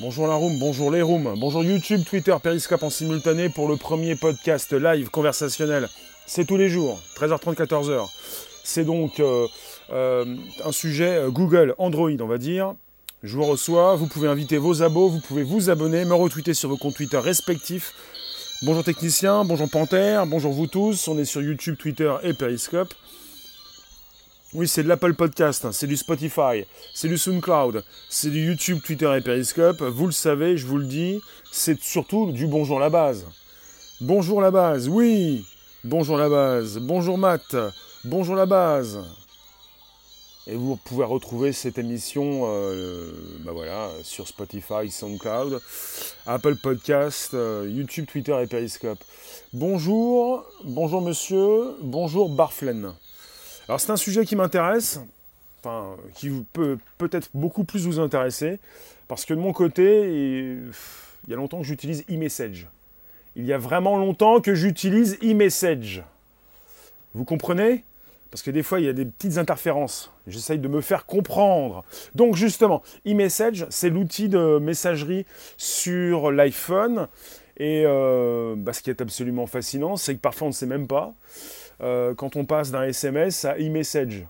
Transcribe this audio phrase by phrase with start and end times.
[0.00, 4.16] Bonjour la room, bonjour les rooms, bonjour YouTube, Twitter, Periscope en simultané pour le premier
[4.16, 5.90] podcast live conversationnel.
[6.24, 8.08] C'est tous les jours, 13h30, 14h.
[8.64, 9.46] C'est donc euh,
[9.92, 10.24] euh,
[10.64, 12.72] un sujet euh, Google, Android, on va dire.
[13.22, 16.70] Je vous reçois, vous pouvez inviter vos abos, vous pouvez vous abonner, me retweeter sur
[16.70, 17.92] vos comptes Twitter respectifs.
[18.62, 21.08] Bonjour technicien, bonjour Panthère, bonjour vous tous.
[21.08, 22.94] On est sur YouTube, Twitter et Periscope.
[24.52, 25.70] Oui, c'est de l'Apple Podcast, hein.
[25.70, 29.80] c'est du Spotify, c'est du SoundCloud, c'est du YouTube, Twitter et Periscope.
[29.80, 31.20] Vous le savez, je vous le dis,
[31.52, 33.26] c'est surtout du bonjour la base.
[34.00, 35.44] Bonjour la base, oui.
[35.84, 37.54] Bonjour la base, bonjour Matt,
[38.02, 38.98] bonjour la base.
[40.48, 43.12] Et vous pouvez retrouver cette émission euh,
[43.44, 45.60] bah voilà, sur Spotify, SoundCloud,
[46.26, 48.98] Apple Podcast, euh, YouTube, Twitter et Periscope.
[49.52, 52.92] Bonjour, bonjour monsieur, bonjour Barflen.
[53.70, 54.98] Alors c'est un sujet qui m'intéresse,
[55.60, 58.58] enfin qui peut peut-être beaucoup plus vous intéresser,
[59.06, 62.66] parce que de mon côté, il y a longtemps que j'utilise e-message.
[63.36, 66.02] Il y a vraiment longtemps que j'utilise e-message.
[67.14, 67.84] Vous comprenez?
[68.32, 70.10] Parce que des fois, il y a des petites interférences.
[70.26, 71.84] J'essaye de me faire comprendre.
[72.16, 75.26] Donc justement, e-message, c'est l'outil de messagerie
[75.56, 77.06] sur l'iPhone.
[77.56, 80.88] Et euh, bah, ce qui est absolument fascinant, c'est que parfois on ne sait même
[80.88, 81.14] pas.
[81.82, 84.26] Euh, quand on passe d'un SMS à e-message.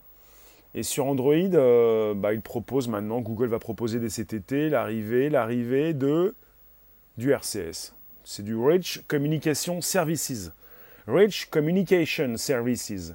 [0.75, 6.35] Et sur Android, euh, bah, il propose maintenant, Google va proposer des CTT, l'arrivée, de
[7.17, 7.93] du RCS.
[8.25, 10.53] C'est du Rich Communication Services.
[11.09, 13.15] Rich Communication Services.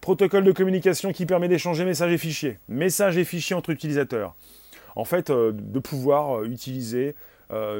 [0.00, 2.58] Protocole de communication qui permet d'échanger messages et fichiers.
[2.68, 4.34] Messages et fichiers entre utilisateurs.
[4.96, 7.14] En fait, euh, de pouvoir utiliser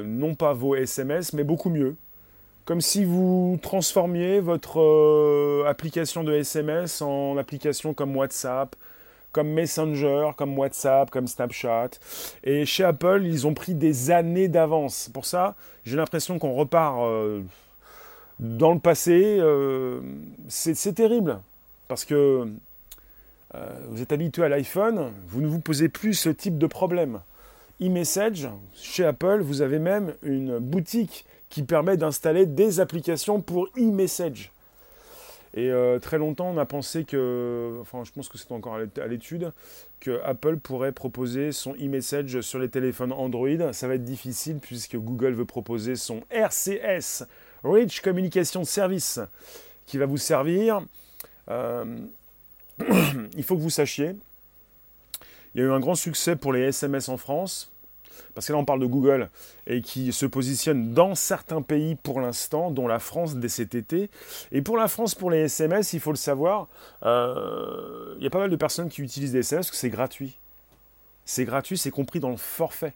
[0.05, 1.94] non pas vos SMS, mais beaucoup mieux,
[2.64, 8.77] comme si vous transformiez votre euh, application de SMS en application comme WhatsApp,
[9.33, 11.91] comme Messenger, comme WhatsApp, comme Snapchat.
[12.45, 15.11] Et chez Apple, ils ont pris des années d'avance.
[15.12, 15.55] Pour ça,
[15.85, 17.42] j'ai l'impression qu'on repart euh,
[18.39, 19.39] dans le passé.
[19.40, 20.01] Euh,
[20.48, 21.39] c'est terrible.
[21.89, 22.46] Parce que
[23.89, 27.18] vous êtes habitué à l'iPhone, vous ne vous posez plus ce type de problème.
[27.83, 34.52] E-message, chez Apple, vous avez même une boutique qui permet d'installer des applications pour e-message.
[35.52, 39.06] Et euh, très longtemps, on a pensé que, enfin, je pense que c'est encore à
[39.08, 39.52] l'étude,
[39.98, 43.72] que Apple pourrait proposer son e-message sur les téléphones Android.
[43.72, 47.24] Ça va être difficile puisque Google veut proposer son RCS,
[47.64, 49.18] Rich Communication Service,
[49.86, 50.82] qui va vous servir.
[51.50, 51.98] Euh,
[53.36, 54.14] il faut que vous sachiez,
[55.55, 57.72] il y a eu un grand succès pour les SMS en France
[58.35, 59.29] parce que là on parle de Google,
[59.67, 64.11] et qui se positionne dans certains pays pour l'instant, dont la France dès cet été.
[64.53, 66.69] Et pour la France, pour les SMS, il faut le savoir,
[67.05, 69.91] euh, il y a pas mal de personnes qui utilisent des SMS parce que c'est
[69.91, 70.36] gratuit.
[71.25, 72.92] C'est gratuit, c'est compris dans le forfait.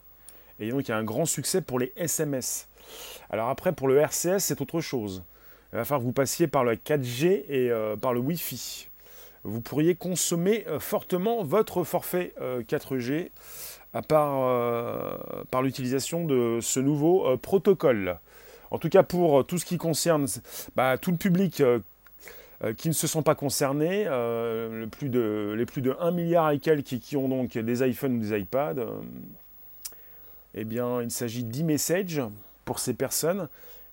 [0.59, 2.67] Et donc il y a un grand succès pour les SMS.
[3.29, 5.23] Alors après, pour le RCS, c'est autre chose.
[5.73, 8.87] Il va falloir que vous passiez par le 4G et euh, par le Wi-Fi.
[9.43, 13.29] Vous pourriez consommer euh, fortement votre forfait 4G
[13.95, 15.15] à part euh,
[15.51, 18.19] par l'utilisation de ce nouveau euh, protocole.
[18.69, 20.27] En tout cas, pour euh, tout ce qui concerne
[20.75, 21.63] bah, tout le public
[22.77, 27.27] qui ne se sont pas concernés, les plus de 1 milliard et quelques qui, ont
[27.27, 28.85] donc des iPhones ou des iPads,
[30.55, 32.21] eh bien, il s'agit d'e-message
[32.63, 33.49] pour ces personnes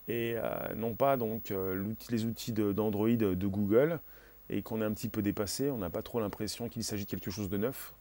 [0.09, 0.37] et
[0.77, 1.53] non pas donc
[2.09, 3.99] les outils d'Android de, de, Google
[4.49, 5.69] et qu'on est un petit peu dépassé.
[5.69, 7.93] On n'a pas trop l'impression qu'il s'agit de quelque chose de neuf.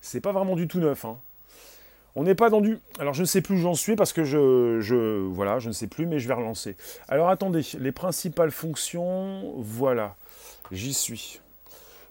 [0.00, 1.04] C'est pas vraiment du tout neuf.
[1.04, 1.18] Hein.
[2.16, 2.78] On n'est pas dans du...
[2.98, 5.20] Alors je ne sais plus où j'en suis parce que je.
[5.28, 6.74] Voilà, je ne sais plus, mais je vais relancer.
[7.08, 10.16] Alors attendez, les principales fonctions, voilà,
[10.72, 11.40] j'y suis.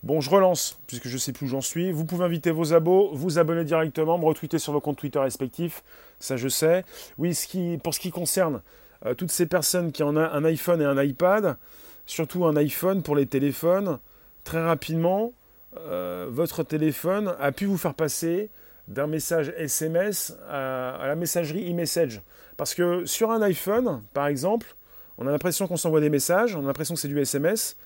[0.03, 1.91] Bon, je relance, puisque je ne sais plus où j'en suis.
[1.91, 5.83] Vous pouvez inviter vos abos, vous abonner directement, me retweeter sur vos comptes Twitter respectifs,
[6.19, 6.85] ça je sais.
[7.17, 8.61] Oui, ce qui, pour ce qui concerne
[9.07, 11.57] euh, toutes ces personnes qui ont un iPhone et un iPad,
[12.05, 13.97] surtout un iPhone pour les téléphones,
[14.43, 15.33] très rapidement,
[15.79, 18.51] euh, votre téléphone a pu vous faire passer
[18.87, 22.21] d'un message SMS à, la messagerie e-message.
[22.57, 24.75] Parce que sur un iPhone, par exemple,
[25.17, 27.77] on a l'impression qu'on s'envoie des messages, on a l'impression que c'est du SMS,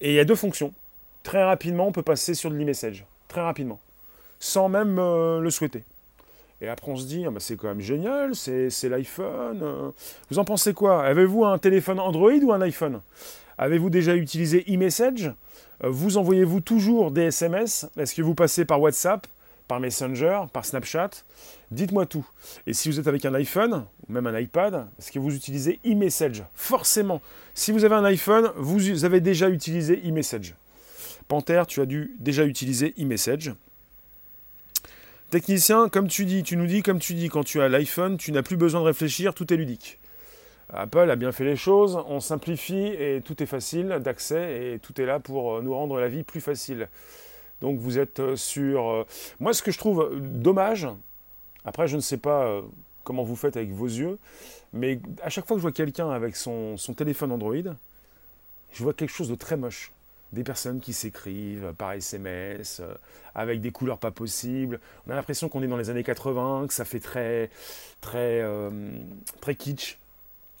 [0.00, 0.72] et il y a deux fonctions.
[1.22, 3.06] Très rapidement, on peut passer sur de l'e-message.
[3.28, 3.80] Très rapidement.
[4.38, 5.84] Sans même euh, le souhaiter.
[6.60, 9.60] Et après, on se dit, ah, bah, c'est quand même génial, c'est l'iPhone.
[9.62, 9.90] Euh.
[10.30, 11.04] Vous en pensez quoi?
[11.04, 13.00] Avez-vous un téléphone Android ou un iPhone?
[13.58, 15.32] Avez-vous déjà utilisé e-message?
[15.84, 19.26] Euh, Vous envoyez-vous toujours des SMS Est-ce que vous passez par WhatsApp?
[19.68, 21.10] Par Messenger, par Snapchat.
[21.70, 22.26] Dites-moi tout.
[22.66, 25.80] Et si vous êtes avec un iPhone ou même un iPad, est-ce que vous utilisez
[25.84, 26.44] e-message?
[26.54, 27.20] Forcément.
[27.54, 30.54] Si vous avez un iPhone, vous avez déjà utilisé e-message.
[31.28, 33.52] Panther, tu as dû déjà utiliser e-message.
[35.30, 38.30] Technicien, comme tu dis, tu nous dis comme tu dis, quand tu as l'iPhone, tu
[38.30, 39.98] n'as plus besoin de réfléchir, tout est ludique.
[40.72, 45.00] Apple a bien fait les choses, on simplifie et tout est facile d'accès et tout
[45.00, 46.88] est là pour euh, nous rendre la vie plus facile.
[47.60, 48.88] Donc vous êtes euh, sur...
[48.88, 49.06] Euh,
[49.40, 50.88] moi ce que je trouve dommage,
[51.64, 52.62] après je ne sais pas
[53.04, 54.18] comment vous faites avec vos yeux,
[54.72, 57.54] mais à chaque fois que je vois quelqu'un avec son, téléphone Android,
[58.72, 59.92] je vois quelque chose de très moche
[60.32, 62.82] des personnes qui s'écrivent par SMS,
[63.34, 64.80] avec des couleurs pas possibles.
[65.06, 67.48] On a l'impression qu'on est dans les années 80, que ça fait très,
[68.00, 68.44] très,
[69.40, 69.98] très kitsch.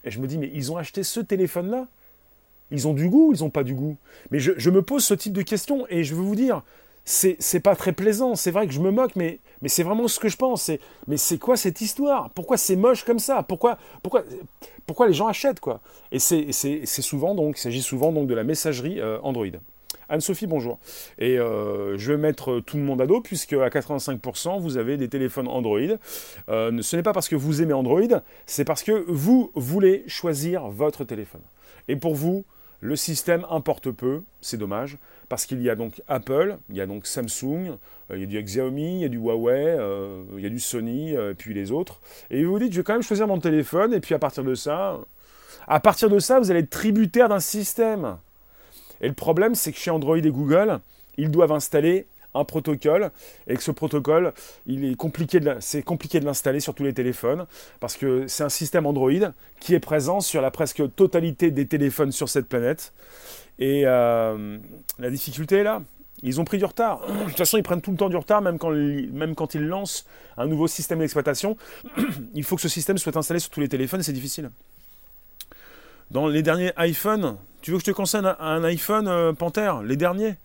[0.04, 1.88] Et je me dis, mais ils ont acheté ce téléphone-là?
[2.70, 3.96] Ils ont du goût ils n'ont pas du goût?
[4.30, 6.62] Mais je, me pose ce type de questions et je veux vous dire,
[7.06, 8.34] c'est, pas très plaisant.
[8.34, 10.70] C'est vrai que je me moque, mais, mais c'est vraiment ce que je pense.
[11.06, 12.30] mais c'est quoi cette histoire?
[12.30, 13.42] Pourquoi c'est moche comme ça?
[13.44, 14.24] Pourquoi, pourquoi,
[14.86, 15.80] pourquoi les gens achètent quoi?
[16.10, 16.52] Et c'est,
[16.86, 19.46] souvent donc, il s'agit souvent donc de la messagerie euh, Android.
[20.08, 20.78] Anne-Sophie, bonjour.
[21.18, 24.96] Et euh, je vais mettre tout le monde à dos, puisque à 85%, vous avez
[24.96, 25.78] des téléphones Android.
[26.48, 30.68] Euh, ce n'est pas parce que vous aimez Android, c'est parce que vous voulez choisir
[30.68, 31.42] votre téléphone.
[31.88, 32.44] Et pour vous,
[32.80, 34.98] le système importe peu, c'est dommage,
[35.28, 37.78] parce qu'il y a donc Apple, il y a donc Samsung,
[38.10, 39.76] euh, il y a du Xiaomi, il y a du Huawei,
[40.36, 42.00] il y a du Sony, et puis les autres.
[42.30, 44.44] Et vous vous dites, je vais quand même choisir mon téléphone, et puis à partir
[44.44, 45.00] de ça,
[45.66, 48.18] à partir de ça, vous allez être tributaire d'un système.
[49.00, 50.80] Et le problème, c'est que chez Android et Google,
[51.16, 53.10] ils doivent installer un protocole
[53.46, 54.32] et que ce protocole,
[54.66, 57.46] il est compliqué de, c'est compliqué de l'installer sur tous les téléphones
[57.80, 59.10] parce que c'est un système Android
[59.60, 62.92] qui est présent sur la presque totalité des téléphones sur cette planète.
[63.58, 64.58] Et euh,
[64.98, 65.82] la difficulté est là.
[66.22, 67.06] Ils ont pris du retard.
[67.06, 69.66] De toute façon, ils prennent tout le temps du retard, même quand, même quand ils
[69.66, 70.06] lancent
[70.36, 71.56] un nouveau système d'exploitation.
[72.34, 74.50] Il faut que ce système soit installé sur tous les téléphones c'est difficile.
[76.10, 79.96] Dans les derniers iPhones, tu veux que je te conseille un, iPhone euh, Panther, les
[79.96, 80.36] derniers?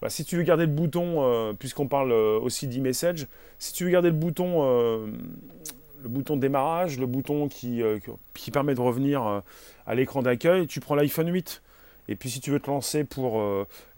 [0.00, 3.26] Bah, Si tu veux garder le bouton, euh, puisqu'on parle euh, aussi d'e-message,
[3.58, 4.62] si tu veux garder le bouton,
[6.02, 7.82] le bouton démarrage, le bouton qui,
[8.34, 9.42] qui permet de revenir
[9.86, 11.60] à l'écran d'accueil, tu prends l'iPhone 8.
[12.08, 13.38] Et puis si tu veux te lancer pour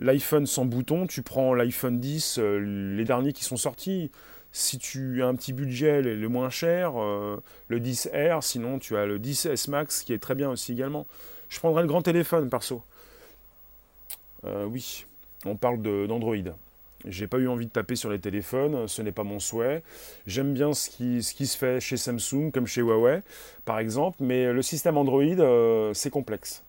[0.01, 4.11] l'iPhone sans bouton, tu prends l'iPhone 10, les derniers qui sont sortis
[4.53, 9.07] si tu as un petit budget, le, moins cher, euh, le 10R, sinon tu as
[9.07, 11.07] le 10S Max qui est très bien aussi également.
[11.49, 12.83] Je prendrais le grand téléphone perso.
[14.45, 15.07] Euh, oui,
[15.45, 16.37] on parle d'Android.
[17.07, 19.83] J'ai pas eu envie de taper sur les téléphones, ce n'est pas mon souhait.
[20.27, 23.23] J'aime bien ce qui, se fait chez Samsung comme chez Huawei,
[23.65, 26.63] par exemple, mais le système Android, euh, c'est complexe.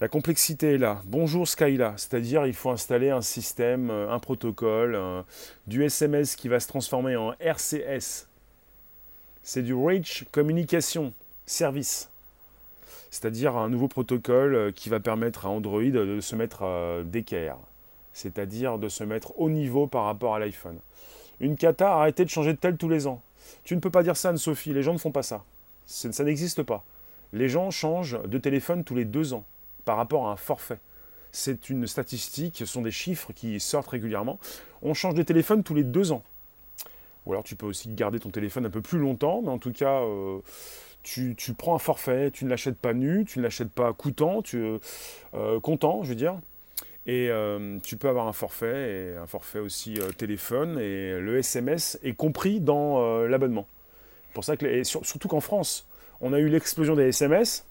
[0.00, 1.02] La complexité est là.
[1.06, 4.96] Bonjour Skyla, c'est-à-dire il faut installer un système, euh, un protocole,
[5.66, 8.28] du SMS qui va se transformer en RCS.
[9.42, 11.14] C'est du Rich Communication
[11.46, 12.10] Service,
[13.10, 17.56] c'est-à-dire un nouveau protocole euh, qui va permettre à Android de se mettre euh, d'équerre,
[18.12, 20.78] c'est-à-dire de se mettre au niveau par rapport à l'iPhone.
[21.40, 23.22] Une cata, arrêtez de changer de tel tous les ans.
[23.64, 25.44] Tu ne peux pas dire ça, Anne-Sophie, les gens ne font pas ça.
[25.86, 26.84] Ça n'existe pas.
[27.32, 29.44] Les gens changent de téléphone tous les deux ans
[29.84, 30.80] par rapport à un forfait.
[31.32, 34.38] C'est une statistique, ce sont des chiffres qui sortent régulièrement.
[34.82, 36.22] On change de téléphone tous les deux ans.
[37.26, 39.72] Ou alors tu peux aussi garder ton téléphone un peu plus longtemps, mais en tout
[39.72, 40.40] cas, euh,
[41.02, 44.62] tu, prends un forfait, tu ne l'achètes pas nu, tu ne l'achètes pas coûtant, tu,
[45.34, 46.38] euh, content, je veux dire.
[47.06, 51.98] Et euh, tu peux avoir un forfait, et un forfait aussi téléphone, et le SMS
[52.02, 53.66] est compris dans l'abonnement.
[54.34, 55.86] Pour ça surtout qu'en France,
[56.20, 57.64] on a eu l'explosion des SMS,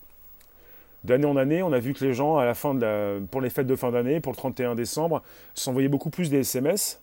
[1.03, 3.49] d'année en année, on a vu que les gens, à la fin de pour les
[3.49, 5.23] fêtes de fin d'année, pour le 31 décembre,
[5.53, 6.99] s'envoyaient beaucoup plus des SMS.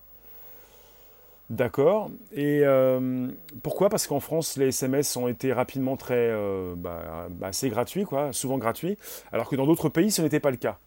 [1.50, 2.10] D'accord.
[2.32, 3.28] Et euh,
[3.62, 3.90] pourquoi?
[3.90, 8.56] Parce qu'en France, les SMS ont été rapidement très, euh, bah, assez gratuits, quoi, souvent
[8.56, 8.96] gratuits,
[9.30, 10.78] alors que dans d'autres pays, ce n'était pas le cas.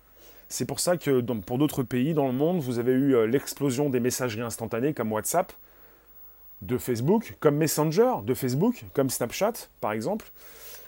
[0.49, 3.89] C'est pour ça que pour d'autres pays dans le monde, vous avez eu euh, l'explosion
[3.89, 5.53] des messageries instantanées comme WhatsApp,
[6.63, 10.31] de Facebook, comme Messenger, de Facebook, comme Snapchat, par exemple.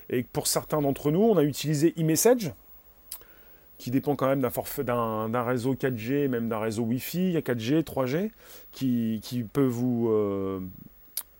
[0.09, 2.51] Et pour certains d'entre nous, on a utilisé eMessage,
[3.79, 8.29] qui dépend quand même d'un forfait, d'un, réseau 4G, même d'un réseau Wi-Fi, 4G, 3G,
[8.71, 10.59] qui, qui peut vous euh,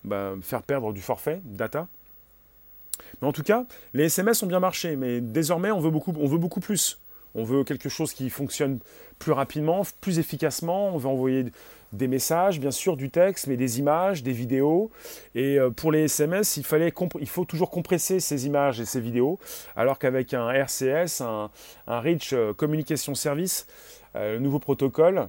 [0.02, 1.86] bah, faire perdre du forfait, data.
[3.20, 6.26] Mais en tout cas, les SMS ont bien marché, mais désormais on veut beaucoup, on
[6.26, 6.98] veut beaucoup plus.
[7.34, 8.80] On veut quelque chose qui fonctionne
[9.18, 10.94] plus rapidement, plus efficacement.
[10.94, 11.44] On veut envoyer
[11.92, 14.90] des messages, bien sûr, du texte, mais des images, des vidéos.
[15.34, 19.00] Et euh, pour les SMS, il, fallait il faut toujours compresser ces images et ces
[19.00, 19.38] vidéos,
[19.76, 21.50] alors qu'avec un RCS, un,
[21.86, 23.66] Rich euh, Communication Service,
[24.16, 25.28] euh, le nouveau protocole,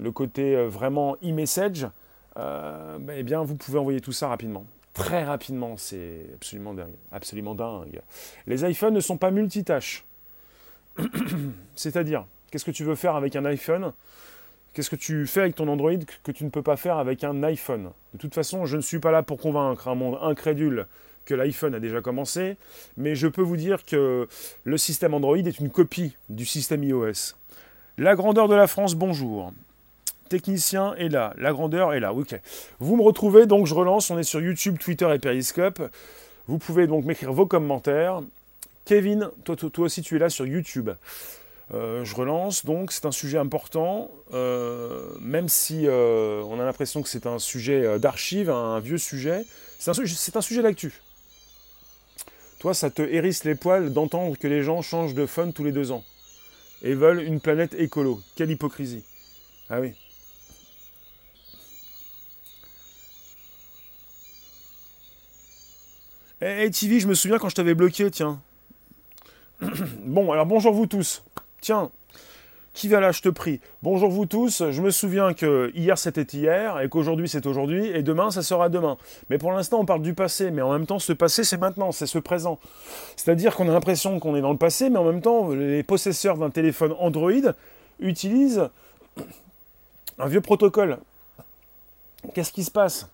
[0.00, 1.88] le côté vraiment e-message,
[2.36, 4.64] ben, eh bien, vous pouvez envoyer tout ça rapidement.
[4.94, 6.94] Très rapidement, c'est absolument dingue.
[7.10, 8.00] Absolument dingue.
[8.46, 10.04] Les iPhones ne sont pas multitâches.
[11.74, 13.92] C'est-à-dire, qu'est-ce que tu veux faire avec un iPhone?
[14.72, 17.42] Qu'est-ce que tu fais avec ton Android que tu ne peux pas faire avec un
[17.42, 17.90] iPhone?
[18.14, 20.86] De toute façon, je ne suis pas là pour convaincre un monde incrédule
[21.24, 22.56] que l'iPhone a déjà commencé,
[22.96, 24.28] mais je peux vous dire que
[24.64, 27.34] le système Android est une copie du système iOS.
[27.98, 29.52] La grandeur de la France, bonjour.
[30.28, 32.40] Technicien est là, la grandeur est là, ok.
[32.78, 35.82] Vous me retrouvez, donc je relance, on est sur YouTube, Twitter et Periscope.
[36.46, 38.22] Vous pouvez donc m'écrire vos commentaires.
[38.84, 40.90] Kevin, toi, toi, aussi tu es là sur YouTube.
[41.72, 47.00] Euh, je relance, donc c'est un sujet important, euh, même si euh, on a l'impression
[47.00, 49.44] que c'est un sujet d'archive, un, vieux sujet,
[49.78, 51.00] c'est un, sujet d'actu.
[52.58, 55.70] Toi, ça te hérisse les poils d'entendre que les gens changent de fun tous les
[55.70, 56.04] deux ans
[56.82, 58.20] et veulent une planète écolo.
[58.34, 59.04] Quelle hypocrisie.
[59.68, 59.94] Ah oui.
[66.42, 68.40] Eh hey, TV, je me souviens quand je t'avais bloqué, tiens.
[70.04, 71.22] bon, alors bonjour vous tous.
[71.60, 71.90] Tiens,
[72.72, 76.22] qui va là, je te prie Bonjour vous tous, je me souviens que hier c'était
[76.22, 78.96] hier, et qu'aujourd'hui c'est aujourd'hui, et demain ça sera demain.
[79.28, 81.92] Mais pour l'instant on parle du passé, mais en même temps ce passé c'est maintenant,
[81.92, 82.58] c'est ce présent.
[83.16, 86.38] C'est-à-dire qu'on a l'impression qu'on est dans le passé, mais en même temps les possesseurs
[86.38, 87.52] d'un téléphone Android
[87.98, 88.68] utilisent
[90.18, 90.98] un vieux protocole.
[92.32, 93.06] Qu'est-ce qui se passe?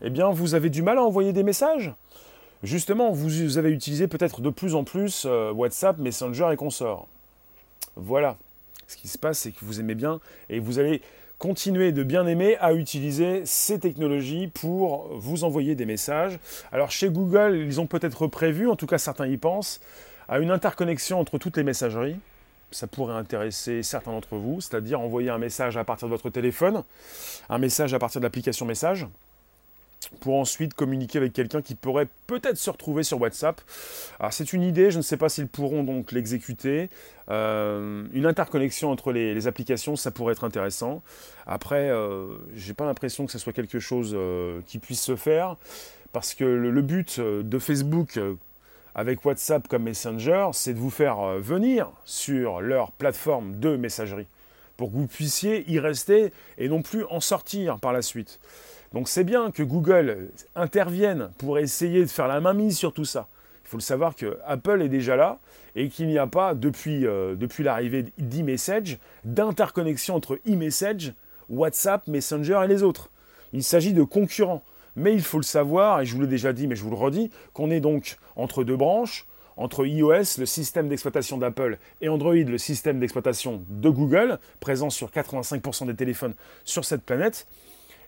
[0.00, 1.92] Eh bien vous avez du mal à envoyer des messages?
[2.62, 7.06] Justement, vous avez utilisé peut-être de plus en plus euh, WhatsApp, Messenger et consorts.
[7.98, 8.36] Voilà.
[8.86, 11.02] Ce qui se passe, c'est que vous aimez bien et vous allez
[11.38, 16.38] continuer de bien aimer à utiliser ces technologies pour vous envoyer des messages.
[16.72, 19.80] Alors chez Google, ils ont peut-être prévu, en tout cas certains y pensent,
[20.28, 22.16] à une interconnexion entre toutes les messageries.
[22.70, 26.82] Ça pourrait intéresser certains d'entre vous, c'est-à-dire envoyer un message à partir de votre téléphone,
[27.48, 29.06] un message à partir de l'application message,
[30.20, 33.60] pour ensuite communiquer avec quelqu'un qui pourrait peut-être se retrouver sur WhatsApp.
[34.18, 36.88] Alors c'est une idée, je ne sais pas s'ils pourront donc l'exécuter.
[37.30, 41.02] Euh, une interconnexion entre les, applications, ça pourrait être intéressant.
[41.46, 45.56] Après, euh, j'ai pas l'impression que ce soit quelque chose euh, qui puisse se faire,
[46.12, 48.18] parce que le, but de Facebook
[48.94, 54.26] avec WhatsApp comme Messenger, c'est de vous faire venir sur leur plateforme de messagerie,
[54.76, 58.40] pour que vous puissiez y rester et non plus en sortir par la suite.
[58.92, 63.28] Donc c'est bien que Google intervienne pour essayer de faire la mainmise sur tout ça.
[63.64, 65.38] Il faut le savoir que Apple est déjà là
[65.76, 71.12] et qu'il n'y a pas, depuis, euh, depuis l'arrivée d'e-message, d'interconnexion entre e-message,
[71.50, 73.10] WhatsApp, Messenger et les autres.
[73.52, 74.62] Il s'agit de concurrents.
[74.96, 76.96] Mais il faut le savoir, et je vous l'ai déjà dit, mais je vous le
[76.96, 79.26] redis, qu'on est donc entre deux branches,
[79.56, 85.10] entre iOS, le système d'exploitation d'Apple, et Android, le système d'exploitation de Google, présent sur
[85.10, 87.46] 85% des téléphones sur cette planète.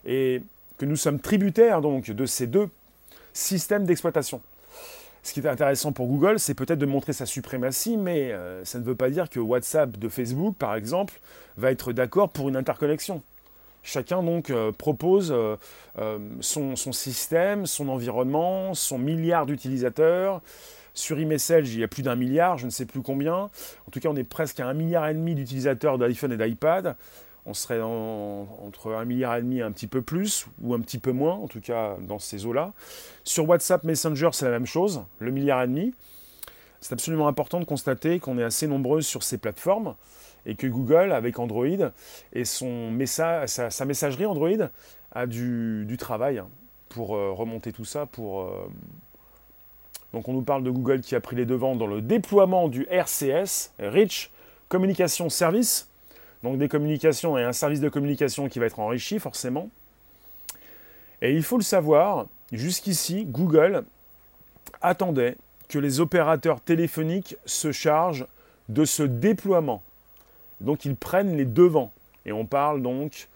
[0.05, 0.41] Et
[0.81, 2.67] que nous sommes tributaires donc de ces deux
[3.33, 4.41] systèmes d'exploitation.
[5.21, 8.79] Ce qui est intéressant pour Google, c'est peut-être de montrer sa suprématie, mais euh, ça
[8.79, 11.19] ne veut pas dire que WhatsApp de Facebook, par exemple,
[11.55, 13.21] va être d'accord pour une interconnexion.
[13.83, 15.55] Chacun donc euh, propose euh,
[16.39, 20.41] son, son, système, son environnement, son milliard d'utilisateurs.
[20.95, 23.35] Sur eMessage, il y a plus d'un milliard, je ne sais plus combien.
[23.35, 26.95] En tout cas, on est presque à un milliard et demi d'utilisateurs d'iPhone et d'iPad
[27.45, 31.11] on serait entre un milliard et demi un petit peu plus, ou un petit peu
[31.11, 32.71] moins, en tout cas dans ces eaux-là.
[33.23, 35.93] Sur WhatsApp Messenger, c'est la même chose, le milliard et demi.
[36.81, 39.95] C'est absolument important de constater qu'on est assez nombreux sur ces plateformes
[40.45, 41.91] et que Google, avec Android
[42.33, 43.45] et son sa,
[43.85, 44.69] messagerie Android,
[45.11, 46.41] a du, travail
[46.89, 48.05] pour euh, remonter tout ça.
[48.05, 48.67] Pour, euh,
[50.13, 52.87] Donc on nous parle de Google qui a pris les devants dans le déploiement du
[52.89, 54.31] RCS, Rich
[54.69, 55.90] Communication Service,
[56.43, 59.69] donc des communications et un service de communication qui va être enrichi forcément.
[61.21, 63.83] Et il faut le savoir, jusqu'ici, Google
[64.81, 65.37] attendait
[65.69, 68.25] que les opérateurs téléphoniques se chargent
[68.69, 69.83] de ce déploiement.
[70.59, 71.91] Donc ils prennent les devants.
[72.25, 73.29] Et on parle donc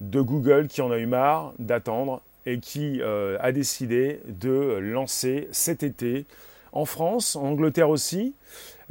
[0.00, 5.48] de Google qui en a eu marre d'attendre et qui euh, a décidé de lancer
[5.50, 6.26] cet été
[6.72, 8.34] en France, en Angleterre aussi,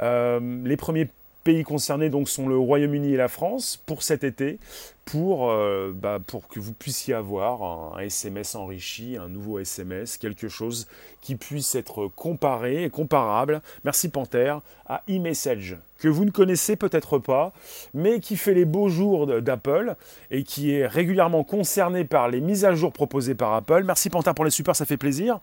[0.00, 1.08] euh, les premiers
[1.46, 4.58] pays concernés donc sont le Royaume-Uni et la France pour cet été,
[5.04, 10.48] pour, euh, bah, pour que vous puissiez avoir un, SMS enrichi, un nouveau SMS, quelque
[10.48, 10.88] chose
[11.20, 17.20] qui puisse être comparé et comparable, merci Panther, à eMessage, que vous ne connaissez peut-être
[17.20, 17.52] pas,
[17.94, 19.94] mais qui fait les beaux jours d'Apple
[20.32, 23.84] et qui est régulièrement concerné par les mises à jour proposées par Apple.
[23.84, 25.38] Merci Panther pour les super, ça fait plaisir.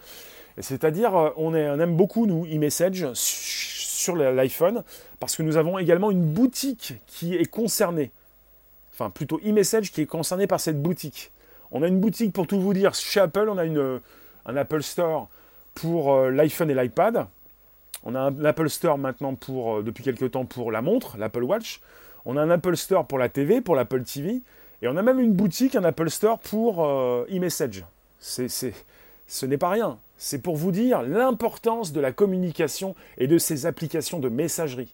[0.59, 3.07] C'est-à-dire, euh, on, on aime beaucoup, nous, eMessage
[4.03, 4.83] sur l'iPhone,
[5.19, 8.11] parce que nous avons également une boutique qui est concernée,
[8.93, 11.31] enfin plutôt e-message qui est concernée par cette boutique.
[11.71, 13.99] On a une boutique pour tout vous dire, chez Apple, on a une,
[14.45, 15.29] un Apple Store
[15.73, 17.25] pour euh, l'iPhone et l'iPad.
[18.03, 21.43] On a un Apple Store maintenant pour, euh, depuis quelques temps pour la montre, l'Apple
[21.43, 21.81] Watch.
[22.25, 24.41] On a un Apple Store pour la TV, pour l'Apple TV,
[24.81, 27.83] et on a même une boutique, un Apple Store pour euh, e-message.
[28.19, 29.97] ce n'est pas rien.
[30.17, 34.93] C'est pour vous dire l'importance de la communication et de ces applications de messagerie.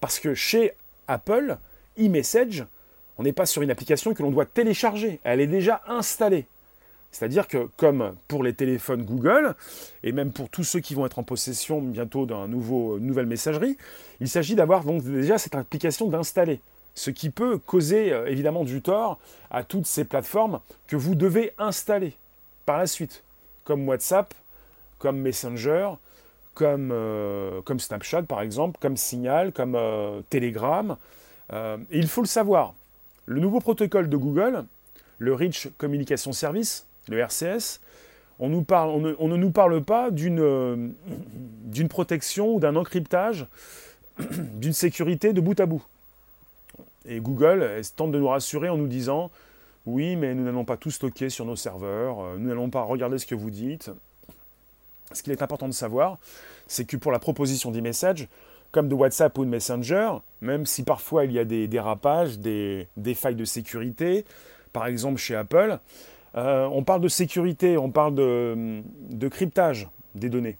[0.00, 0.72] Parce que chez
[1.08, 1.56] Apple,
[1.98, 2.66] e-message,
[3.18, 5.20] on n'est pas sur une application que l'on doit télécharger.
[5.24, 6.46] Elle est déjà installée.
[7.10, 9.54] C'est-à-dire que, comme pour les téléphones Google,
[10.02, 13.78] et même pour tous ceux qui vont être en possession bientôt d'une nouvelle messagerie,
[14.20, 16.60] il s'agit d'avoir donc déjà cette application d'installer.
[16.94, 19.18] Ce qui peut causer euh, évidemment du tort
[19.50, 22.14] à toutes ces plateformes que vous devez installer
[22.64, 23.22] par la suite,
[23.64, 24.34] comme WhatsApp,
[24.98, 25.90] comme Messenger,
[26.54, 30.96] comme, euh, comme Snapchat par exemple, comme Signal, comme euh, Telegram.
[31.52, 32.74] et il faut le savoir,
[33.26, 34.64] le nouveau protocole de Google,
[35.18, 37.80] le Rich Communication Service, le RCS,
[38.38, 40.94] on, nous parle, on, ne, nous parle pas d'une
[41.88, 43.46] protection ou d'un encryptage,
[44.18, 45.82] d'une sécurité de bout à bout.
[47.08, 49.30] Et Google tente de nous rassurer en nous disant
[49.86, 53.18] oui, mais nous n'allons pas tout stocker sur nos serveurs, euh, nous n'allons pas regarder
[53.18, 53.90] ce que vous dites.
[55.12, 56.18] Ce qu'il est important de savoir,
[56.66, 58.28] c'est que pour la proposition d'e-message,
[58.72, 60.10] comme de WhatsApp ou de Messenger,
[60.40, 64.24] même si parfois il y a des dérapages, des, failles de sécurité,
[64.72, 65.78] par exemple chez Apple,
[66.36, 70.58] euh, on parle de sécurité, on parle de, cryptage des données.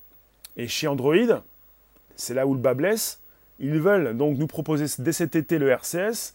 [0.56, 1.42] Et chez Android,
[2.14, 3.20] c'est là où le bas blesse,
[3.58, 6.34] ils veulent donc nous proposer dès cet été le RCS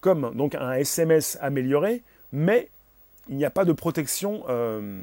[0.00, 2.68] comme donc un SMS amélioré, mais
[3.28, 5.02] il n'y a pas de protection euh,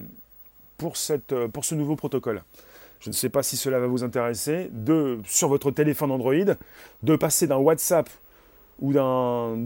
[1.32, 2.44] euh, pour ce nouveau protocole.
[3.00, 6.56] Je ne sais pas si cela va vous intéresser, de, sur votre téléphone Android,
[7.04, 8.10] de passer d'un WhatsApp
[8.80, 9.58] ou d'un,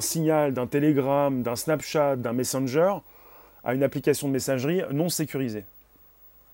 [0.00, 2.94] signal, d'un Telegram, d'un Snapchat, d'un Messenger
[3.62, 5.64] à une application de messagerie non sécurisée.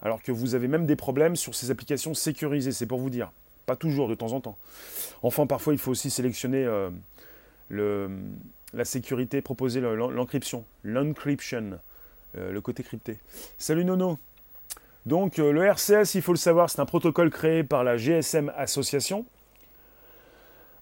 [0.02, 3.30] Alors que vous avez même des problèmes sur ces applications sécurisées, c'est pour vous dire.
[3.66, 4.58] Pas toujours, de temps en temps.
[5.22, 6.90] Enfin, parfois, il faut aussi sélectionner euh,
[7.68, 8.10] le,
[8.74, 11.78] la sécurité, proposer l'encryption, l'encryption,
[12.34, 13.18] le côté crypté.
[13.58, 14.18] Salut Nono
[15.06, 18.52] Donc, euh, le RCS, il faut le savoir, c'est un protocole créé par la GSM
[18.56, 19.24] Association.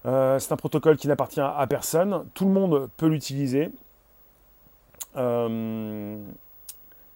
[0.03, 2.25] c'est un protocole qui n'appartient à personne.
[2.33, 3.69] Tout le monde peut l'utiliser.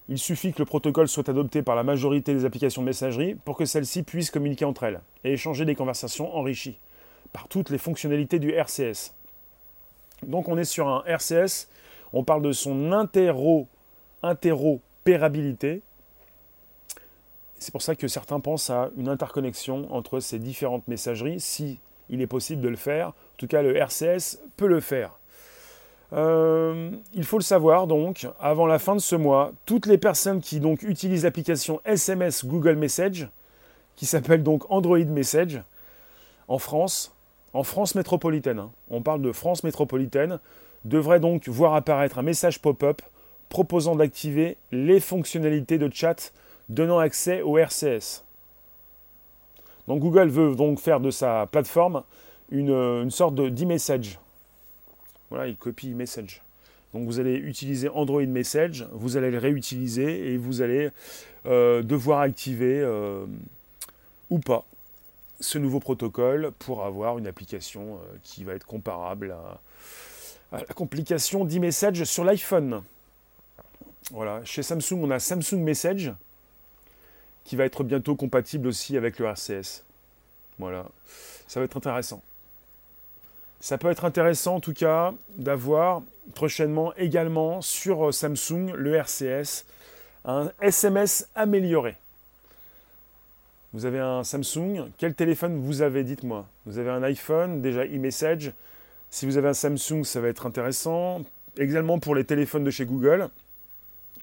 [0.08, 3.58] Il suffit que le protocole soit adopté par la majorité des applications de messagerie pour
[3.58, 6.78] que celles-ci puissent communiquer entre elles et échanger des conversations enrichies
[7.34, 9.14] par toutes les fonctionnalités du RCS.
[10.24, 11.70] Donc on est sur un RCS,
[12.14, 13.75] on parle de son interopérabilité.
[17.60, 22.22] C'est pour ça que certains pensent à une interconnexion entre ces différentes messageries, si il
[22.22, 23.10] est possible de le faire.
[23.10, 25.12] En tout cas, le RCS peut le faire.
[26.14, 30.42] Euh, il faut le savoir donc, avant la fin de ce mois, toutes les personnes
[30.42, 33.28] qui donc utilisent l'application SMS Google Message,
[33.96, 35.62] qui s'appelle donc Android Message,
[36.48, 37.16] en France,
[37.54, 40.40] en France métropolitaine, hein, on parle de France métropolitaine,
[40.84, 43.02] devraient donc voir apparaître un message pop-up
[43.50, 46.34] proposant d'activer les fonctionnalités de chat
[46.70, 48.24] donnant accès au RCS.
[49.88, 52.04] Donc Google veut donc faire de sa plateforme
[52.50, 54.20] une, une sorte d'e-message
[55.30, 56.42] voilà, il copie message.
[56.94, 60.90] Donc vous allez utiliser Android Message, vous allez le réutiliser et vous allez
[61.46, 63.26] euh, devoir activer euh,
[64.30, 64.66] ou pas
[65.42, 69.60] ce nouveau protocole pour avoir une application euh, qui va être comparable à,
[70.54, 72.82] la complication d'e-message sur l'iPhone.
[74.12, 76.14] Voilà, chez Samsung, on a Samsung Message
[77.44, 79.84] qui va être bientôt compatible aussi avec le RCS.
[80.60, 80.86] Voilà,
[81.48, 82.22] ça va être intéressant.
[83.60, 86.04] Ça peut être intéressant en tout cas d'avoir
[86.36, 89.66] prochainement également sur euh, Samsung le RCS,
[90.24, 91.96] un SMS amélioré.
[93.74, 96.48] Vous avez un Samsung, quel téléphone vous avez Dites-moi?
[96.66, 98.54] Vous avez un iPhone, déjà e-message.
[99.10, 101.24] Si vous avez un Samsung, ça va être intéressant.
[101.58, 103.30] Également pour les téléphones de chez Google.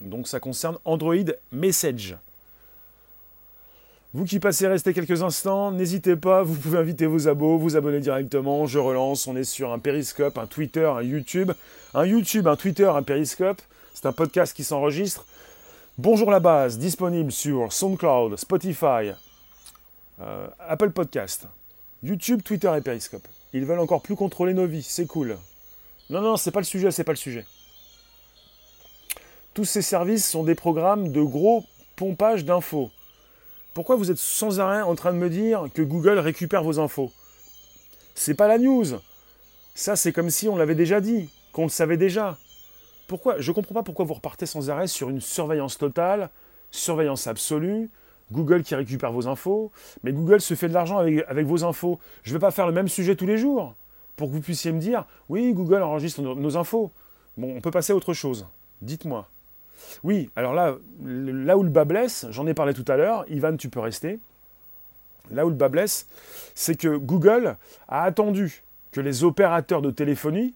[0.03, 1.15] Donc ça concerne Android
[1.51, 2.17] Message.
[4.15, 8.01] Vous qui passez rester quelques instants, n'hésitez pas, vous pouvez inviter vos abos, vous abonner
[8.01, 11.53] directement, je relance, on est sur un Periscope, un Twitter, un YouTube,
[11.95, 13.63] un YouTube, un Twitter, un Periscope,
[13.95, 15.25] c'est un podcast qui s'enregistre.
[15.97, 19.13] Bonjour la base, disponible sur SoundCloud, Spotify,
[20.21, 21.47] euh, Apple Podcast,
[22.03, 23.27] YouTube, Twitter et Periscope.
[23.55, 25.39] Ils veulent encore plus contrôler nos vies, c'est cool.
[26.11, 27.47] Non, non, c'est pas le sujet, c'est pas le sujet.
[29.55, 31.65] Tous ces services sont des programmes de gros
[31.97, 32.91] pompage d'infos.
[33.75, 37.13] Pourquoi vous êtes sans arrêt en train de me dire que Google récupère vos infos?
[38.15, 38.87] C'est pas la news.
[39.75, 42.39] Ça, c'est comme si on l'avait déjà dit, qu'on le savait déjà.
[43.09, 43.41] Pourquoi?
[43.41, 46.31] Je ne comprends pas pourquoi vous repartez sans arrêt sur une surveillance totale,
[46.71, 47.91] surveillance absolue,
[48.31, 49.71] Google qui récupère vos infos.
[50.03, 51.99] Mais Google se fait de l'argent avec, avec, vos infos.
[52.23, 53.75] Je ne vais pas faire le même sujet tous les jours.
[54.17, 56.91] pour que vous puissiez me dire, oui, Google enregistre nos, infos.
[57.37, 58.47] Bon, on peut passer à autre chose.
[58.81, 59.29] Dites-moi.
[60.03, 63.57] Oui, alors là, là où le bas blesse, j'en ai parlé tout à l'heure, Ivan,
[63.57, 64.19] tu peux rester.
[65.31, 66.07] Là où le bas blesse,
[66.55, 67.57] c'est que Google
[67.89, 70.55] a attendu que les opérateurs de téléphonie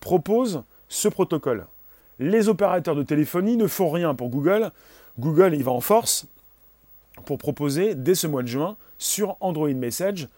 [0.00, 1.66] proposent ce protocole.
[2.18, 4.70] Les opérateurs de téléphonie ne font rien pour Google.
[5.18, 6.26] Google, il va en force
[7.24, 10.28] pour proposer dès ce mois de juin sur Android Message,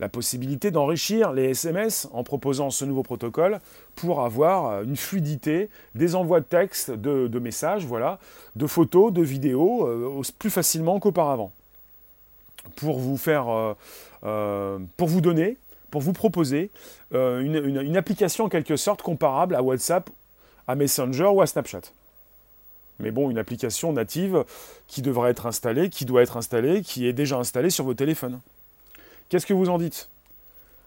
[0.00, 3.60] la possibilité d'enrichir les SMS en proposant ce nouveau protocole
[3.94, 8.18] pour avoir euh, une fluidité des envois de texte, de, messages, voilà,
[8.56, 11.52] de photos, de vidéos, euh, plus facilement qu'auparavant.
[12.76, 13.74] Pour vous faire,
[14.24, 15.56] euh, pour vous donner,
[15.90, 16.70] pour vous proposer
[17.12, 20.08] une application en quelque sorte comparable à WhatsApp,
[20.68, 21.80] à Messenger ou à Snapchat.
[23.00, 24.44] Mais bon, une application native
[24.86, 28.40] qui devrait être installée, qui doit être installée, qui est déjà installée sur vos téléphones.
[29.30, 30.10] Qu'est-ce que vous en dites?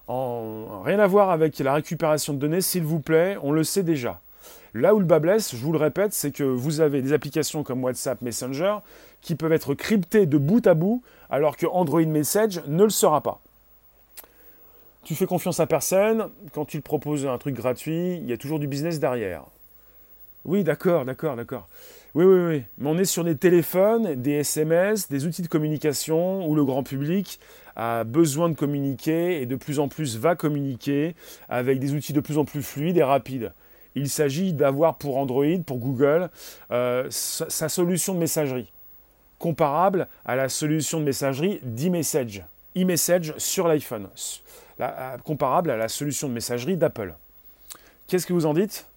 [0.08, 0.82] En...
[0.84, 4.20] Rien à voir avec la récupération de données, s'il vous plaît, on le sait déjà.
[4.74, 7.64] Là où le bas blesse, je vous le répète, c'est que vous avez des applications
[7.64, 8.80] comme WhatsApp, Messenger,
[9.22, 13.22] qui peuvent être cryptées de bout à bout, alors que Android Message ne le sera
[13.22, 13.40] pas.
[15.06, 18.60] Tu fais confiance à personne, quand tu proposes un truc gratuit, il y a toujours
[18.60, 19.46] du business derrière.
[20.44, 21.70] Oui, d'accord, d'accord, d'accord.
[22.16, 22.64] Oui, oui, oui.
[22.78, 26.84] Mais on est sur des téléphones, des SMS, des outils de communication où le grand
[26.84, 27.40] public
[27.76, 31.16] a besoin de communiquer et de plus en plus va communiquer
[31.50, 33.52] avec des outils de plus en plus fluides et rapides.
[33.96, 36.30] Il s'agit d'avoir pour Android, pour Google,
[36.70, 38.72] euh, sa, solution de messagerie,
[39.40, 42.44] comparable à la solution de messagerie d'e-message.
[42.76, 44.08] E-message sur l'iPhone,
[45.24, 47.16] comparable à la solution de messagerie d'Apple.
[48.08, 48.88] Qu'est-ce que vous en dites?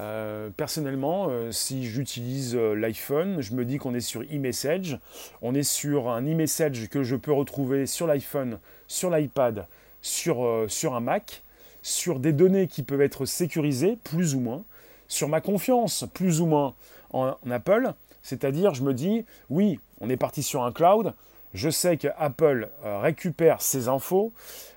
[0.00, 4.98] Euh, personnellement, euh, si j'utilise euh, l'iPhone, je me dis qu'on est sur e-message.
[5.42, 9.66] On est sur un e-message que je peux retrouver sur l'iPhone, sur l'iPad,
[10.00, 11.42] sur, sur un Mac,
[11.82, 14.64] sur des données qui peuvent être sécurisées, plus ou moins,
[15.08, 16.74] sur ma confiance, plus ou moins,
[17.12, 17.92] en Apple.
[18.22, 21.12] C'est-à-dire, je me dis, oui, on est parti sur un cloud,
[21.54, 24.32] je sais que Apple euh, récupère ces infos.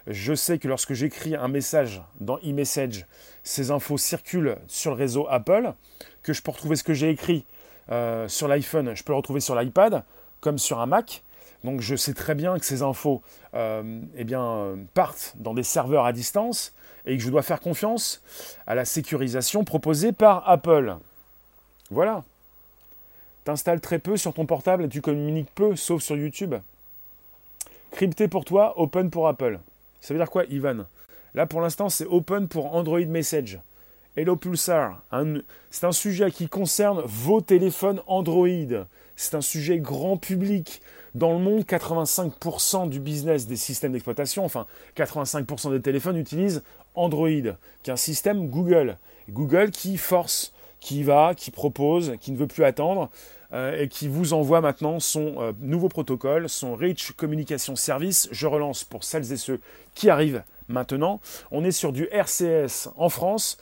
[0.08, 3.06] Je sais que lorsque j'écris un message dans e-message,
[3.44, 5.74] ces infos circulent sur le réseau Apple,
[6.22, 7.46] que je peux retrouver ce que j'ai écrit
[7.92, 10.04] euh, sur l'iPhone, je peux le retrouver sur l'iPad,
[10.42, 11.24] comme sur un Mac.
[11.64, 13.24] Donc je sais très bien que ces infos
[13.56, 14.26] euh, eh
[14.94, 16.74] partent dans des serveurs à distance
[17.06, 18.22] et que je dois faire confiance
[18.68, 20.98] à la sécurisation proposée par Apple.
[21.90, 22.24] Voilà.
[23.46, 26.56] T'installes très peu sur ton portable et tu communiques peu, sauf sur YouTube.
[27.92, 29.60] Crypté pour toi, open pour Apple.
[30.02, 30.86] Ça veut dire quoi, Ivan?
[31.36, 33.60] Là, pour l'instant, c'est open pour Android Message.
[34.18, 35.04] Hello Pulsar,
[35.70, 38.48] c'est un sujet qui concerne vos téléphones Android.
[39.16, 40.82] C'est un sujet grand public.
[41.14, 44.66] Dans le monde, 85% du business des systèmes d'exploitation, enfin
[44.98, 46.64] 85% des téléphones utilisent
[46.96, 47.30] Android,
[47.84, 48.98] qui est un système Google.
[49.30, 50.54] Google qui force
[50.86, 53.10] qui va, qui propose, qui ne veut plus attendre
[53.54, 58.30] euh, et qui vous envoie maintenant son euh, nouveau protocole, son Rich Communication Service.
[58.32, 59.60] Je relance pour celles et ceux
[59.96, 61.22] qui arrivent maintenant.
[61.50, 63.58] On est sur du RCS en France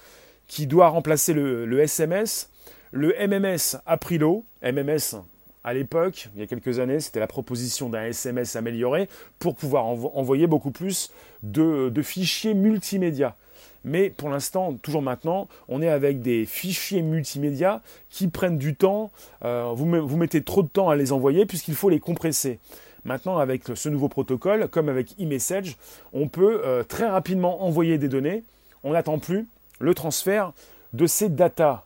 [0.50, 2.50] qui doit remplacer le, SMS.
[2.92, 4.44] Le MMS a pris l'eau.
[4.62, 5.24] MMS,
[5.64, 9.08] à l'époque, il y a quelques années, c'était la proposition d'un SMS amélioré
[9.40, 11.10] pour pouvoir envoyer beaucoup plus
[11.42, 13.38] de fichiers multimédia.
[13.84, 19.12] Mais pour l'instant, toujours maintenant, on est avec des fichiers multimédia qui prennent du temps.
[19.44, 22.60] Euh, vous, mettez trop de temps à les envoyer puisqu'il faut les compresser.
[23.06, 25.76] Maintenant, avec ce nouveau protocole, comme avec eMessage,
[26.14, 28.44] on peut euh, très rapidement envoyer des données.
[28.84, 29.48] On n'attend plus
[29.80, 30.54] le transfert
[30.94, 31.84] de ces datas.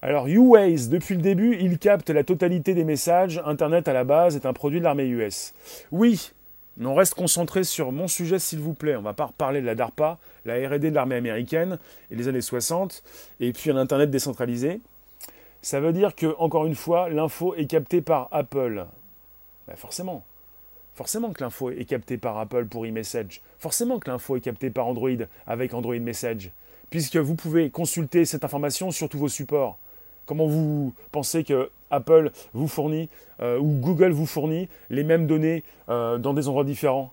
[0.00, 3.42] Alors, UWaze, depuis le début, il capte la totalité des messages.
[3.44, 5.54] Internet, à la base, est un produit de l'armée US.
[5.90, 6.32] Oui,
[6.86, 8.94] on reste concentré sur mon sujet, s'il vous plaît.
[8.94, 11.78] On ne va pas reparler de la DARPA, la RD de l'armée américaine
[12.10, 13.02] et les années 60,
[13.40, 14.80] et puis un Internet décentralisé.
[15.60, 18.86] Ça veut dire que, encore une fois, l'info est captée par Apple.
[19.66, 20.24] Ben forcément.
[20.94, 23.40] Forcément que l'info est captée par Apple pour e-message.
[23.58, 25.10] Forcément que l'info est captée par Android
[25.46, 26.50] avec Android Message.
[26.90, 29.78] Puisque vous pouvez consulter cette information sur tous vos supports.
[30.26, 33.08] Comment vous pensez que Apple vous fournit
[33.40, 37.12] euh, ou Google vous fournit les mêmes données euh, dans des endroits différents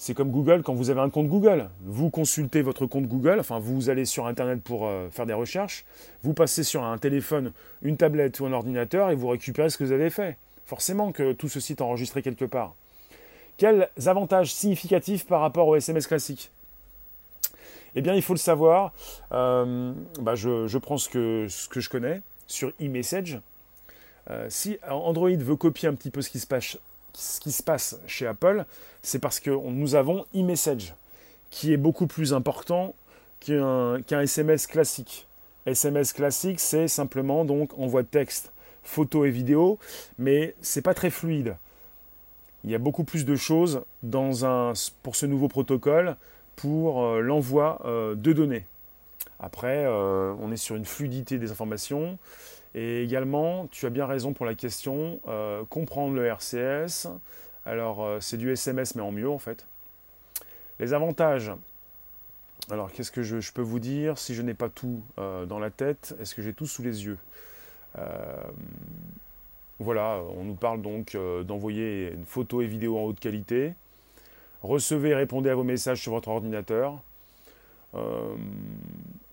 [0.00, 3.58] c'est comme Google, quand vous avez un compte Google, vous consultez votre compte Google, enfin
[3.58, 5.84] vous allez sur Internet pour euh, faire des recherches,
[6.22, 9.82] vous passez sur un téléphone, une tablette ou un ordinateur et vous récupérez ce que
[9.82, 10.36] vous avez fait.
[10.66, 12.74] Forcément que tout ceci est enregistré quelque part.
[13.56, 16.52] Quels avantages significatifs par rapport au SMS classique?
[17.96, 18.92] Eh bien, il faut le savoir.
[19.30, 23.40] Bah, je, prends ce que, ce que je connais sur e-message.
[24.30, 28.64] Euh, si Android veut copier un petit peu ce qui se passe, chez Apple,
[29.02, 30.94] c'est parce que nous avons eMessage,
[31.50, 32.94] qui est beaucoup plus important
[33.40, 35.26] qu'un SMS classique.
[35.66, 39.78] SMS classique, c'est simplement donc envoi de texte, photo et vidéo,
[40.18, 41.56] mais c'est pas très fluide.
[42.64, 46.16] Il y a beaucoup plus de choses dans un, pour ce nouveau protocole
[46.56, 48.66] pour euh, l'envoi euh, de données.
[49.40, 52.18] Après, on est sur une fluidité des informations.
[52.74, 55.20] Et également, tu as bien raison pour la question,
[55.70, 57.08] comprendre le RCS.
[57.64, 59.66] Alors, c'est du SMS, mais en mieux en fait.
[60.78, 61.50] Les avantages.
[62.70, 66.14] Alors, qu'est-ce que je, peux vous dire si je n'ai pas tout dans la tête?
[66.20, 67.18] Est-ce que j'ai tout sous les yeux?
[69.80, 73.72] Voilà, on nous parle donc d'envoyer une photo et vidéo en haute qualité
[74.62, 76.98] recevez et répondez à vos messages sur votre ordinateur.
[77.94, 78.34] Euh,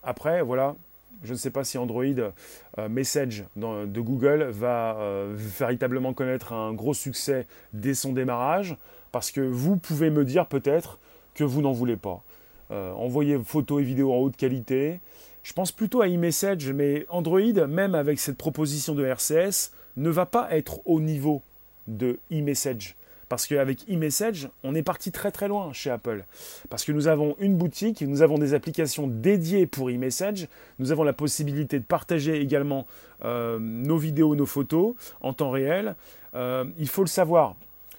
[0.04, 0.76] après, voilà,
[1.23, 6.73] je ne sais pas si Android euh, Message de Google va euh, véritablement connaître un
[6.73, 8.78] gros succès dès son démarrage,
[9.12, 10.99] parce que vous pouvez me dire peut-être
[11.34, 12.23] que vous n'en voulez pas.
[12.69, 14.99] envoyez photos et vidéos en haute qualité.
[15.43, 20.25] Je pense plutôt à iMessage, mais Android, même avec cette proposition de RCS, ne va
[20.25, 21.43] pas être au niveau
[21.88, 22.95] de iMessage.
[23.30, 26.26] Parce qu'avec eMessage, on est parti très très loin chez Apple.
[26.70, 30.48] Parce que nous avons une boutique, nous avons des applications dédiées pour eMessage,
[30.80, 32.86] nous avons la possibilité de partager également
[33.24, 35.96] euh, nos vidéos, nos photos en temps réel.
[36.36, 37.56] Euh, il faut le savoir.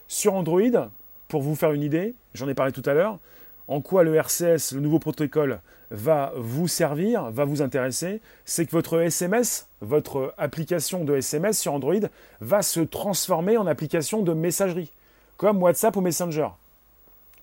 [0.08, 0.90] Sur Android,
[1.28, 3.18] pour vous faire une idée, j'en ai parlé tout à l'heure,
[3.66, 5.60] en quoi le RCS, le nouveau protocole,
[5.90, 11.72] va vous servir, va vous intéresser, c'est que votre SMS, votre application de SMS sur
[11.72, 11.94] Android,
[12.40, 14.92] va se transformer en application de messagerie
[15.36, 16.48] comme WhatsApp ou Messenger.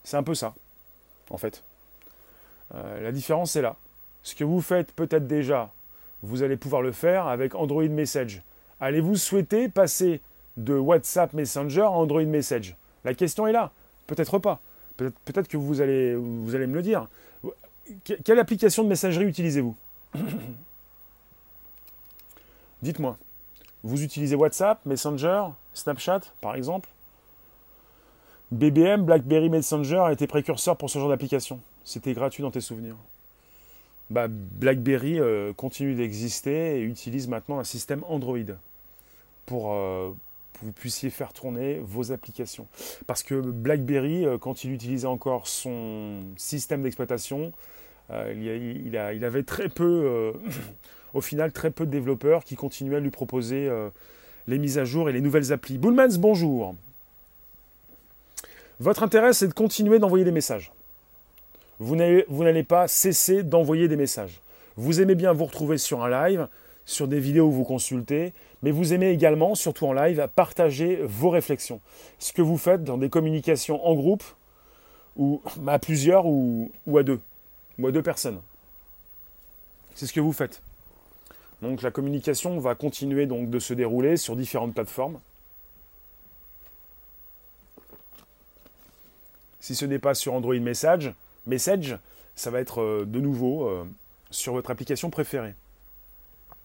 [0.04, 0.54] C'est un peu ça,
[1.30, 1.64] en fait.
[2.76, 3.76] Euh, la différence est là.
[4.24, 5.72] Ce que vous faites peut-être déjà,
[6.22, 8.42] vous allez pouvoir le faire avec Android Message.
[8.80, 10.22] Allez-vous souhaiter passer
[10.58, 12.76] de WhatsApp Messenger à Android Message?
[13.04, 13.72] La question est là.
[14.08, 14.60] Peut-être pas.
[14.98, 17.08] Peut-être que vous allez, vous allez me le dire.
[18.24, 19.76] Quelle application de messagerie utilisez-vous?
[22.82, 23.18] Dites-moi.
[23.84, 26.88] Vous utilisez WhatsApp, Messenger, Snapchat, par exemple?
[28.54, 31.60] BBM, BlackBerry Messenger, a été précurseur pour ce genre d'application.
[31.84, 32.96] C'était gratuit dans tes souvenirs.
[34.12, 38.38] Bah, BlackBerry euh, continue d'exister et utilise maintenant un système Android
[39.48, 40.12] pour euh,
[40.54, 42.68] que vous puissiez faire tourner vos applications.
[43.08, 47.54] Parce que BlackBerry, euh, quand il utilisait encore son système d'exploitation,
[48.12, 50.34] il, avait très peu,
[51.16, 53.68] au final, très peu de développeurs qui continuaient à lui proposer
[54.46, 55.80] les mises à jour et les nouvelles applis.
[55.80, 56.76] Bullmans, bonjour.
[58.80, 60.72] Votre intérêt, c'est de continuer d'envoyer des messages.
[61.80, 64.42] Vous n'allez pas cesser d'envoyer des messages.
[64.76, 66.48] Vous aimez bien vous retrouver sur un live,
[66.86, 71.30] sur des vidéos où vous consultez, mais vous aimez également, surtout en live, partager vos
[71.30, 71.82] réflexions.
[72.20, 74.24] Ce que vous faites dans des communications en groupe,
[75.16, 77.20] ou à plusieurs, ou, ou à deux,
[77.80, 78.42] ou à deux personnes.
[79.96, 80.62] C'est ce que vous faites.
[81.62, 85.20] Donc la communication va continuer donc de se dérouler sur différentes plateformes.
[89.64, 91.14] Si ce n'est pas sur Android Message,
[91.48, 91.98] Message,
[92.36, 93.86] ça va être euh, de nouveau euh,
[94.30, 95.56] sur votre application préférée.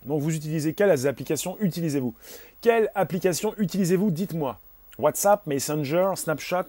[0.05, 2.13] Donc vous utilisez quelles applications utilisez-vous?
[2.61, 4.11] Quelle application utilisez-vous?
[4.11, 4.59] Dites-moi.
[4.99, 6.67] WhatsApp, Messenger, Snapchat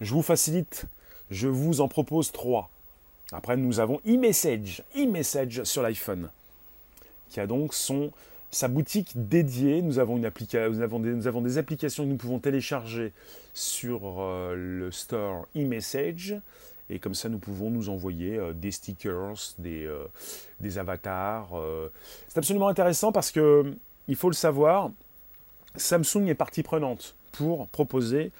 [0.00, 0.86] Je vous facilite.
[1.30, 2.68] Je vous en propose trois.
[3.30, 6.30] Après, nous avons eMessage, eMessage sur l'iPhone,
[7.28, 8.10] qui a donc son
[8.54, 9.82] sa boutique dédiée.
[9.82, 10.30] Nous avons, une
[10.70, 13.12] nous, avons des, nous avons, des, applications que nous pouvons télécharger
[13.52, 16.36] sur euh, le store eMessage.
[16.88, 20.04] Et comme ça, nous pouvons nous envoyer euh, des stickers, des, euh,
[20.60, 21.50] des avatars.
[22.28, 23.74] C'est absolument intéressant parce que,
[24.06, 24.90] il faut le savoir,
[25.76, 28.30] Samsung est partie prenante pour proposer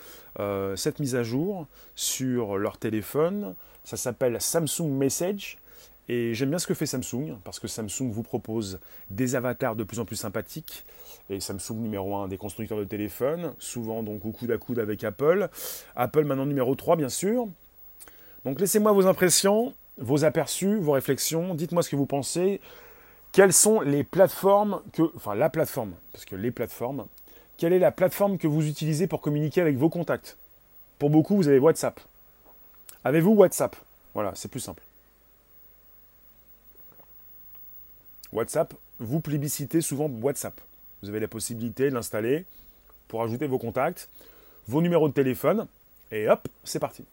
[0.76, 3.54] cette mise à jour sur leur téléphone.
[3.84, 5.58] Ça s'appelle Samsung Message.
[6.08, 9.84] Et j'aime bien ce que fait Samsung, parce que Samsung vous propose des avatars de
[9.84, 10.84] plus en plus sympathiques.
[11.30, 15.02] Et Samsung numéro 1 des constructeurs de téléphones, souvent donc au coude à coude avec
[15.04, 15.48] Apple.
[15.96, 17.48] Apple maintenant numéro 3 bien sûr.
[18.44, 21.54] Donc laissez-moi vos impressions, vos aperçus, vos réflexions.
[21.54, 22.60] Dites-moi ce que vous pensez.
[23.32, 25.02] Quelles sont les plateformes que...
[25.16, 27.06] Enfin la plateforme, parce que les plateformes.
[27.56, 30.36] Quelle est la plateforme que vous utilisez pour communiquer avec vos contacts?
[30.98, 31.98] Pour beaucoup, vous avez WhatsApp.
[33.04, 33.76] Avez-vous WhatsApp?
[34.12, 34.82] Voilà, c'est plus simple.
[38.34, 40.60] WhatsApp, vous plébiscitez souvent WhatsApp.
[41.02, 42.44] Vous avez la possibilité de l'installer
[43.08, 44.10] pour ajouter vos contacts,
[44.66, 45.66] vos numéros de téléphone,
[46.10, 47.04] et hop, c'est parti.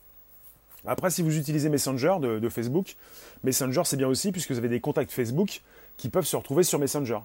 [0.85, 2.95] Après, si vous utilisez Messenger de, Facebook,
[3.43, 5.61] Messenger c'est bien aussi puisque vous avez des contacts Facebook
[5.95, 7.19] qui peuvent se retrouver sur Messenger.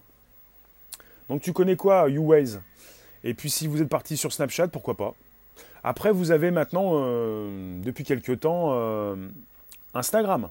[1.31, 2.59] Donc tu connais quoi, YouWays
[3.25, 5.15] Et puis si vous êtes parti sur Snapchat, pourquoi pas?
[5.83, 9.17] Après, vous avez maintenant, euh, depuis quelques temps, euh,
[9.95, 10.51] Instagram.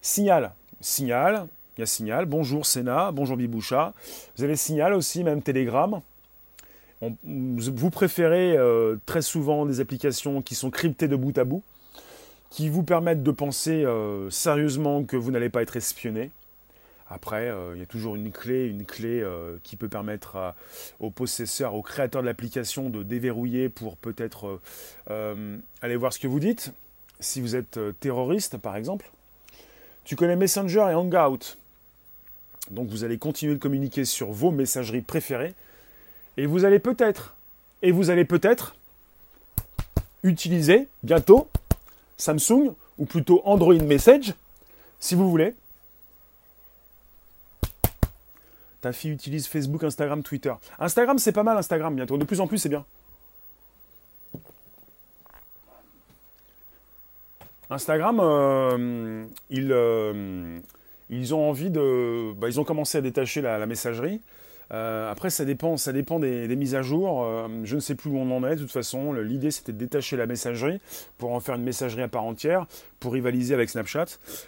[0.00, 0.52] Signal.
[0.80, 1.46] Signal.
[1.78, 2.26] Il y a Signal.
[2.26, 3.12] Bonjour Sénat.
[3.12, 3.94] Bonjour Biboucha.
[4.36, 6.02] Vous avez Signal aussi, même Telegram.
[7.00, 11.62] vous préférez euh, très souvent des applications qui sont cryptées de bout à bout,
[12.50, 16.30] qui vous permettent de penser euh, sérieusement que vous n'allez pas être espionné.
[17.08, 19.26] Après, euh, il y a toujours une clé, une clé
[19.62, 20.54] qui peut permettre
[21.00, 24.60] aux possesseurs, aux créateurs de l'application de déverrouiller pour peut-être
[25.08, 26.70] aller voir ce que vous dites.
[27.18, 29.10] Si vous êtes terroriste, par exemple,
[30.04, 31.56] tu connais Messenger et Hangout.
[32.70, 35.54] Donc vous allez continuer de communiquer sur vos messageries préférées.
[36.36, 37.34] Et vous allez peut-être,
[37.82, 38.74] et vous allez peut-être
[40.22, 41.48] utiliser bientôt
[42.16, 44.34] Samsung, ou plutôt Android Message,
[45.00, 45.54] si vous voulez.
[48.80, 50.52] Ta fille utilise Facebook, Instagram, Twitter.
[50.78, 52.16] Instagram, c'est pas mal, Instagram, bientôt.
[52.18, 52.84] De plus en plus, c'est bien.
[57.70, 60.60] Instagram, euh, euh,
[61.12, 62.32] ils, ont envie de.
[62.34, 64.20] Bah, ils ont commencé à détacher la, messagerie.
[64.72, 67.26] Euh, après, ça dépend, ça dépend des, mises à jour.
[67.64, 68.56] je ne sais plus où on en est.
[68.56, 70.80] De toute façon, l'idée c'était de détacher la messagerie
[71.18, 72.66] pour en faire une messagerie à part entière
[72.98, 74.06] pour rivaliser avec Snapchat.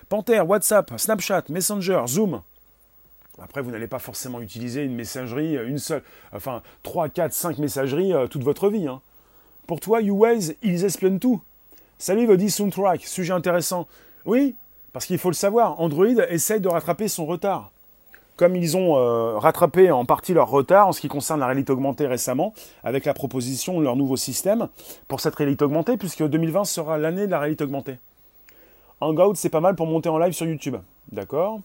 [0.08, 2.40] Panther, WhatsApp, Snapchat, Messenger, Zoom.
[3.42, 8.12] Après, vous n'allez pas forcément utiliser une messagerie, une seule, enfin 3, 4, 5 messageries
[8.30, 8.86] toute votre vie.
[8.86, 9.00] Hein.
[9.66, 11.40] Pour toi, YouWaze, ils espionnent tout.
[11.98, 13.88] Salut Vodi Soundtrack, sujet intéressant.
[14.26, 14.54] Oui,
[14.94, 17.72] parce qu'il faut le savoir, Android essaye de rattraper son retard.
[18.36, 21.72] Comme ils ont euh, rattrapé en partie leur retard en ce qui concerne la réalité
[21.72, 22.54] augmentée récemment,
[22.84, 24.68] avec la proposition de leur nouveau système
[25.08, 27.96] pour cette réalité augmentée, puisque 2020 sera l'année de la réalité augmentée.
[29.00, 30.76] Hangout, c'est pas mal pour monter en live sur YouTube.
[31.10, 31.58] D'accord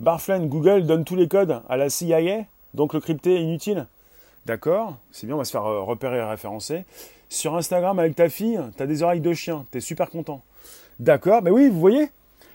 [0.00, 3.86] Barflane, Google donne tous les codes à la CIA, donc le crypté est inutile.
[4.44, 6.84] D'accord C'est bien, on va se faire euh, repérer et référencer.
[7.28, 10.42] Sur Instagram avec ta fille, tu as des oreilles de chien, tu es super content.
[11.00, 12.10] D'accord, mais oui, vous voyez,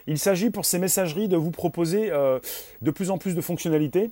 [0.08, 2.40] il s'agit pour ces messageries de vous proposer euh,
[2.82, 4.12] de plus en plus de fonctionnalités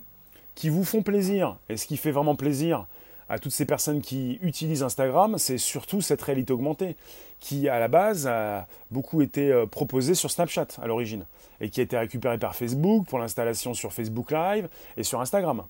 [0.54, 1.56] qui vous font plaisir.
[1.68, 2.86] Et ce qui fait vraiment plaisir
[3.28, 6.96] à toutes ces personnes qui utilisent Instagram, c'est surtout cette réalité augmentée,
[7.40, 11.24] qui à la base a beaucoup été euh, proposée sur Snapchat à l'origine,
[11.60, 15.64] et qui a été récupérée par Facebook pour l'installation sur Facebook Live et sur Instagram.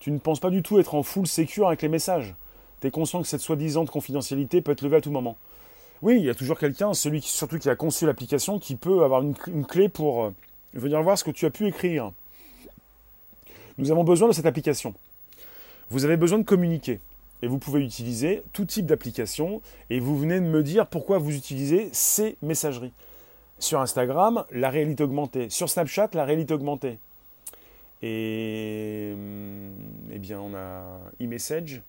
[0.00, 2.34] Tu ne penses pas du tout être en full secure avec les messages
[2.80, 5.36] tu es conscient que cette soi-disant confidentialité peut être levée à tout moment.
[6.00, 9.02] Oui, il y a toujours quelqu'un, celui qui, surtout qui a conçu l'application, qui peut
[9.02, 9.34] avoir une,
[9.66, 10.34] clé pour euh,
[10.74, 12.12] venir voir ce que tu as pu écrire.
[13.78, 14.94] Nous avons besoin de cette application.
[15.90, 17.00] Vous avez besoin de communiquer.
[17.42, 19.62] Et vous pouvez utiliser tout type d'application.
[19.90, 22.92] Et vous venez de me dire pourquoi vous utilisez ces messageries.
[23.58, 25.50] Sur Instagram, la réalité augmentée.
[25.50, 26.98] Sur Snapchat, la réalité augmentée.
[28.02, 29.72] Et hum,
[30.12, 31.82] eh bien, on a e-message,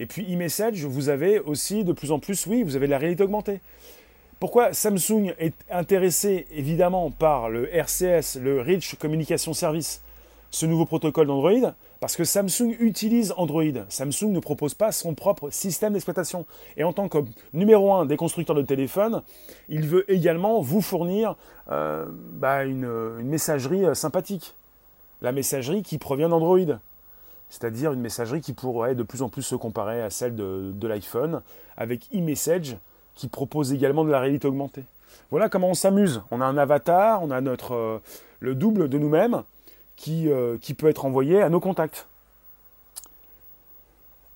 [0.00, 3.22] et puis e-message, vous avez aussi de plus en plus, oui, vous avez la réalité
[3.22, 3.60] augmentée.
[4.40, 10.00] Pourquoi Samsung est intéressé évidemment par le RCS, le Rich Communication Service,
[10.50, 11.74] ce nouveau protocole d'Android?
[12.00, 13.84] Parce que Samsung utilise Android.
[13.90, 16.46] Samsung ne propose pas son propre système d'exploitation.
[16.78, 17.18] Et en tant que
[17.52, 19.22] numéro un des constructeurs de téléphones,
[19.68, 21.36] il veut également vous fournir
[21.70, 24.54] euh, bah, une, messagerie euh, sympathique.
[25.20, 26.80] La messagerie qui provient d'Android
[27.50, 31.42] c'est-à-dire une messagerie qui pourrait de plus en plus se comparer à celle de, l'iPhone,
[31.76, 32.76] avec e-message
[33.14, 34.84] qui propose également de la réalité augmentée.
[35.30, 36.22] Voilà comment on s'amuse.
[36.30, 37.98] On a un avatar, on a notre, euh,
[38.38, 39.42] le double de nous-mêmes
[39.96, 42.06] qui, euh, qui peut être envoyé à nos contacts.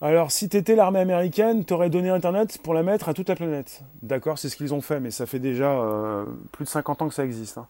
[0.00, 3.28] Alors, si tu étais l'armée américaine, tu aurais donné Internet pour la mettre à toute
[3.28, 3.82] la planète.
[4.02, 7.08] D'accord, c'est ce qu'ils ont fait, mais ça fait déjà euh, plus de 50 ans
[7.08, 7.58] que ça existe.
[7.58, 7.66] Hein.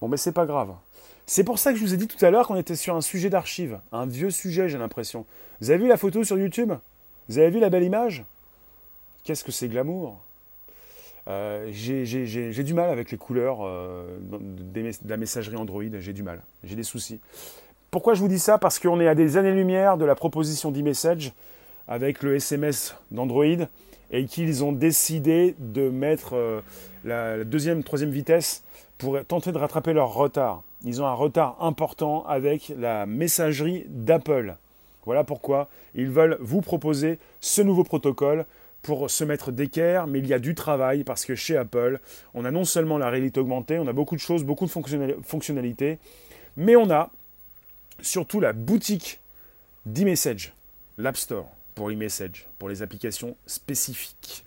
[0.00, 0.74] Bon, mais c'est pas grave.
[1.26, 3.00] C'est pour ça que je vous ai dit tout à l'heure qu'on était sur un
[3.00, 5.24] sujet d'archive, un vieux sujet, j'ai l'impression.
[5.60, 6.72] Vous avez vu la photo sur YouTube?
[7.28, 8.24] Vous avez vu la belle image?
[9.24, 10.20] Qu'est-ce que c'est glamour?
[11.28, 16.42] Euh, J'ai du mal avec les couleurs euh, de la messagerie Android, j'ai du mal,
[16.64, 17.20] j'ai des soucis.
[17.92, 18.58] Pourquoi je vous dis ça?
[18.58, 21.32] Parce qu'on est à des années-lumière de la proposition d'e-message
[21.86, 23.44] avec le SMS d'Android
[24.10, 26.60] et qu'ils ont décidé de mettre euh,
[27.04, 28.64] la deuxième, troisième vitesse
[28.98, 30.62] pour tenter de rattraper leur retard.
[30.84, 34.56] Ils ont un retard important avec la messagerie d'Apple.
[35.04, 38.46] Voilà pourquoi ils veulent vous proposer ce nouveau protocole
[38.82, 42.00] pour se mettre d'équerre, mais il y a du travail parce que chez Apple,
[42.34, 44.70] on a non seulement la réalité augmentée, on a beaucoup de choses, beaucoup de
[45.22, 45.98] fonctionnalités,
[46.56, 47.10] mais on a
[48.00, 49.20] surtout la boutique
[49.86, 50.52] d'e-message,
[50.98, 54.44] l'App Store pour e-message, pour les applications spécifiques,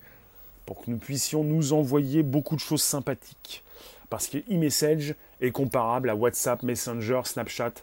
[0.66, 3.65] pour que nous puissions nous envoyer beaucoup de choses sympathiques
[4.10, 7.74] parce que e-message est comparable à WhatsApp, Messenger, Snapchat,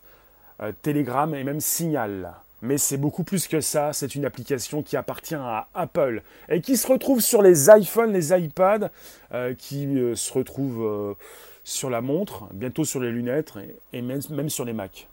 [0.62, 2.32] euh, Telegram et même Signal.
[2.60, 6.76] Mais c'est beaucoup plus que ça, c'est une application qui appartient à Apple et qui
[6.76, 8.90] se retrouve sur les iPhones, les iPads,
[9.32, 11.16] euh, qui euh, se retrouve
[11.64, 13.54] sur la montre, bientôt sur les lunettes
[13.92, 15.08] et, même, même, sur les Macs.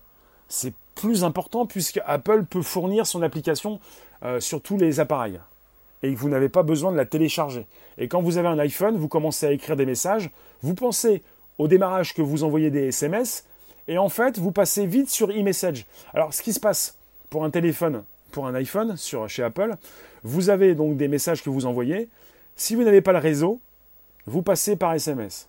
[0.47, 3.80] C'est plus important puisque Apple peut fournir son application
[4.39, 5.39] sur tous les appareils
[6.03, 7.66] et vous n'avez pas besoin de la télécharger.
[7.97, 10.30] Et quand vous avez un iPhone, vous commencez à écrire des messages,
[10.62, 11.24] vous pensez
[11.57, 13.45] au démarrage que vous envoyez des SMS,
[13.88, 15.86] et en fait, vous passez vite sur e-message.
[16.14, 16.95] Alors, ce qui se passe
[17.30, 18.95] pour un téléphone, pour un iPhone,
[19.28, 19.76] chez Apple,
[20.24, 22.07] vous avez donc des messages que vous envoyez.
[22.55, 23.60] Si vous n'avez pas le réseau,
[24.28, 25.47] vous passez par SMS.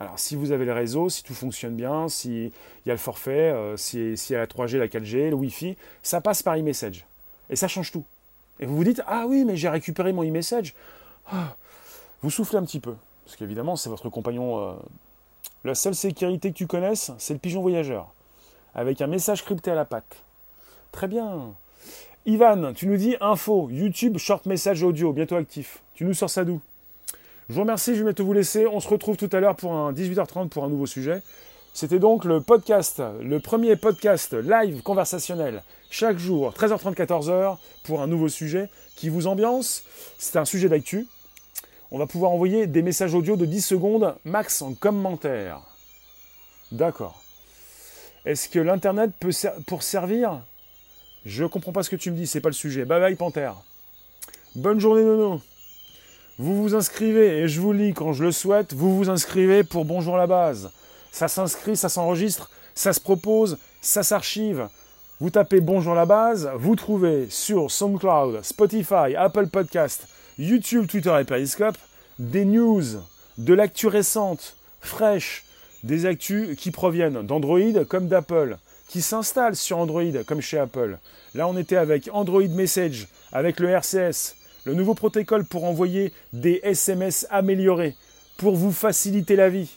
[0.00, 2.52] Alors, si vous avez le réseau, si tout fonctionne bien, s'il
[2.86, 6.20] y a le forfait, euh, s'il y a la 3G, la 4G, le Wi-Fi, ça
[6.20, 7.06] passe par e-message.
[7.50, 8.04] Et ça change tout.
[8.60, 10.74] Et vous vous dites, ah oui, mais j'ai récupéré mon e-message.
[11.26, 11.56] Ah,
[12.22, 12.94] vous soufflez un petit peu.
[13.28, 14.58] Parce qu'évidemment, c'est votre compagnon.
[14.58, 14.72] Euh,
[15.62, 18.10] la seule sécurité que tu connaisses, c'est le pigeon voyageur.
[18.74, 20.16] Avec un message crypté à la patte.
[20.92, 21.52] Très bien.
[22.24, 25.82] Ivan, tu nous dis info, YouTube, short message audio, bientôt actif.
[25.92, 26.62] Tu nous sors ça d'où?
[27.50, 28.66] Je vous remercie, je vais bientôt vous laisser.
[28.66, 31.20] On se retrouve tout à l'heure pour un 18h30 pour un nouveau sujet.
[31.74, 38.06] C'était donc le podcast, le premier podcast live conversationnel, chaque jour, 13h30, 14h, pour un
[38.06, 39.84] nouveau sujet qui vous ambiance.
[40.16, 41.06] C'est un sujet d'actu.
[41.90, 45.60] On va pouvoir envoyer des messages audio de 10 secondes max en commentaire.
[46.70, 47.22] D'accord.
[48.26, 50.42] Est-ce que l'Internet peut servir?
[51.24, 52.84] Je comprends pas ce que tu me dis, c'est pas le sujet.
[52.84, 53.56] Bye bye Panthère.
[54.54, 55.40] Bonne journée Nono.
[56.38, 59.84] Vous vous inscrivez, et je vous lis quand je le souhaite, vous vous inscrivez pour
[59.84, 60.70] Bonjour la base.
[61.10, 64.68] Ça s'inscrit, ça s'enregistre, ça se propose, ça s'archive.
[65.20, 70.06] Vous tapez Bonjour la base, vous trouvez sur SoundCloud, Spotify, Apple Podcast,
[70.38, 71.76] YouTube, Twitter et Periscope
[72.20, 72.84] des news,
[73.38, 75.44] de l'actu récente, fraîche,
[75.82, 78.56] des actus qui proviennent d'Android comme d'Apple,
[78.88, 80.98] qui s'installent sur Android comme chez Apple.
[81.34, 86.60] Là, on était avec Android Message, avec le RCS, le nouveau protocole pour envoyer des
[86.62, 87.96] SMS améliorés,
[88.36, 89.70] pour vous faciliter la vie.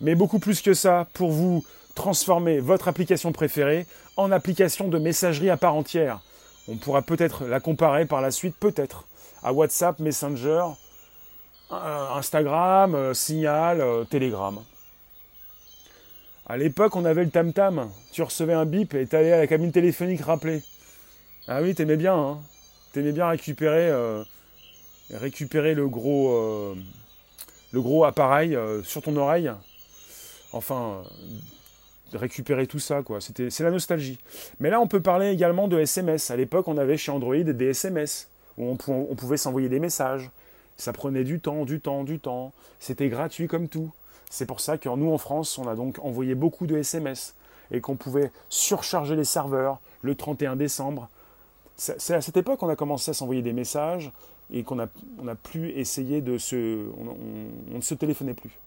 [0.00, 3.86] Mais beaucoup plus que ça, pour vous transformer votre application préférée
[4.16, 6.20] en application de messagerie à part entière.
[6.66, 9.06] On pourra peut-être la comparer par la suite, peut-être
[9.42, 10.64] à WhatsApp, Messenger,
[11.72, 14.58] euh, Instagram, euh, Signal, euh, Telegram.
[16.46, 17.90] À l'époque, on avait le tam-tam.
[18.10, 20.62] Tu recevais un bip et t'allais à la cabine téléphonique rappeler.
[21.46, 22.38] Ah oui, t'aimais bien, hein.
[22.92, 23.92] T'aimais bien récupérer,
[25.12, 26.74] récupérer le gros,
[27.70, 29.48] le gros appareil sur ton oreille.
[30.52, 31.04] Enfin,
[32.12, 33.20] récupérer tout ça, quoi.
[33.20, 34.18] C'était, c'est la nostalgie.
[34.58, 36.32] Mais là, on peut parler également de SMS.
[36.32, 38.28] À l'époque, on avait chez Android des SMS
[38.60, 40.30] où on, pouvait s'envoyer des messages.
[40.76, 42.52] Ça prenait du temps, du temps, du temps.
[42.78, 43.90] C'était gratuit comme tout.
[44.30, 47.34] C'est pour ça que nous, en France, on a donc envoyé beaucoup de SMS
[47.70, 51.08] et qu'on pouvait surcharger les serveurs le 31 décembre.
[51.76, 54.12] C'est à cette époque qu'on a commencé à s'envoyer des messages
[54.52, 54.86] et qu'on a,
[55.18, 56.86] on a plus essayé de se...
[56.98, 58.58] on ne se téléphonait plus.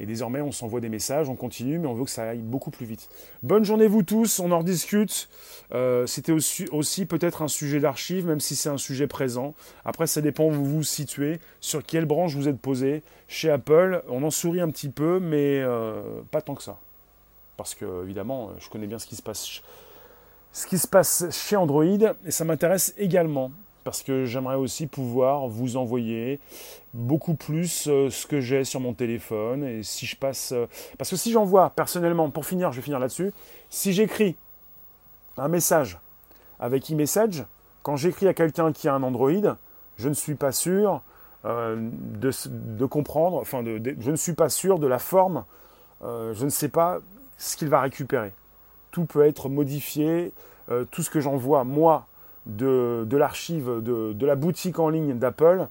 [0.00, 2.70] Et désormais, on s'envoie des messages, on continue, mais on veut que ça aille beaucoup
[2.70, 3.10] plus vite.
[3.42, 5.28] Bonne journée vous tous, on en rediscute.
[5.72, 9.54] Euh, c'était aussi, peut-être un sujet d'archive, même si c'est un sujet présent.
[9.84, 13.02] Après, ça dépend où vous vous situez, sur quelle branche vous êtes posé.
[13.28, 16.78] Chez Apple, on en sourit un petit peu, mais euh, pas tant que ça.
[17.58, 19.60] Parce que, évidemment, je connais bien ce qui se passe,
[20.52, 21.84] ce qui se passe chez Android,
[22.24, 23.52] et ça m'intéresse également
[23.84, 26.40] parce que j'aimerais aussi pouvoir vous envoyer
[26.92, 29.64] beaucoup plus euh, ce que j'ai sur mon téléphone.
[29.64, 30.66] Et si je passe euh,
[30.98, 33.32] parce que si j'envoie personnellement pour finir je vais finir là-dessus
[33.70, 34.36] si j'écris
[35.36, 35.98] un message
[36.58, 37.44] avec e-message
[37.82, 39.56] quand j'écris à quelqu'un qui a un Android
[39.96, 41.02] je ne suis pas sûr
[41.46, 45.44] euh, de, comprendre enfin je ne suis pas sûr de la forme
[46.02, 46.98] je ne sais pas
[47.36, 48.32] ce qu'il va récupérer.
[48.90, 50.32] Tout peut être modifié
[50.90, 52.06] tout ce que j'envoie moi
[52.46, 55.68] de, l'archive de, la boutique en ligne d'Apple,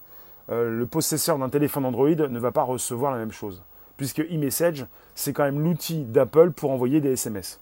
[0.52, 3.64] euh, le possesseur d'un téléphone Android ne va pas recevoir la même chose.
[3.98, 7.60] Puisque eMessage, c'est quand même l'outil d'Apple pour envoyer des SMS,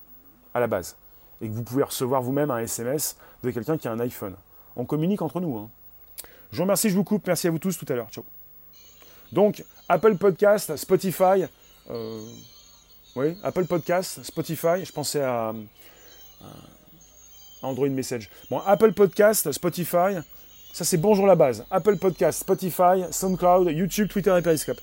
[0.54, 0.96] à la base.
[1.42, 4.36] Et que vous pouvez recevoir vous-même un SMS de quelqu'un qui a un iPhone.
[4.76, 5.58] On communique entre nous.
[5.58, 5.70] Hein.
[6.52, 7.26] Je vous remercie, je vous coupe.
[7.28, 8.10] Merci à vous tous tout à l'heure.
[8.10, 8.24] Ciao.
[9.32, 11.46] Donc, Apple Podcast, Spotify.
[11.90, 12.22] Euh,
[13.16, 14.86] oui, Apple Podcast, Spotify.
[14.86, 15.54] Je pensais à
[17.62, 18.30] Android Message.
[18.50, 20.20] Bon, Apple Podcast, Spotify,
[20.74, 21.66] ça c'est bonjour la base.
[21.72, 24.80] Apple Podcast, Spotify, SoundCloud, YouTube, Twitter et Periscope.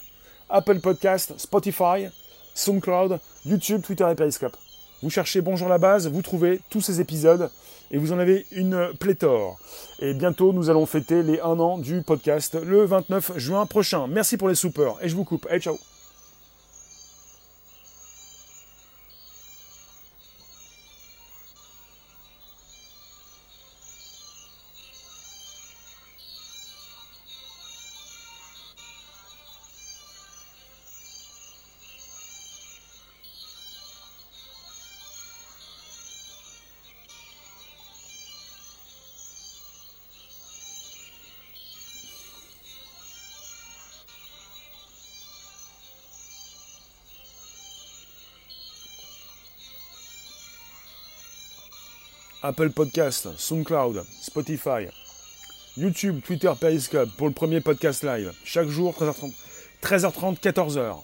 [0.51, 2.09] Apple Podcast, Spotify,
[2.55, 4.57] SoundCloud, YouTube, Twitter et Periscope.
[5.03, 7.51] Vous cherchez Bonjour la base, vous trouvez tous ces épisodes
[7.91, 9.59] et vous en avez une pléthore.
[10.01, 14.07] Et bientôt, nous allons fêter les 1 an du podcast le 29 juin prochain.
[14.07, 15.47] Merci pour les soupers et je vous coupe.
[15.51, 15.94] Allez, ciao
[52.47, 54.87] Apple Podcast, SoundCloud, Spotify,
[55.79, 58.35] YouTube, Twitter, Periscope pour le premier podcast live.
[58.45, 59.33] Chaque jour, 13h30,
[59.83, 60.97] 13h30 14h.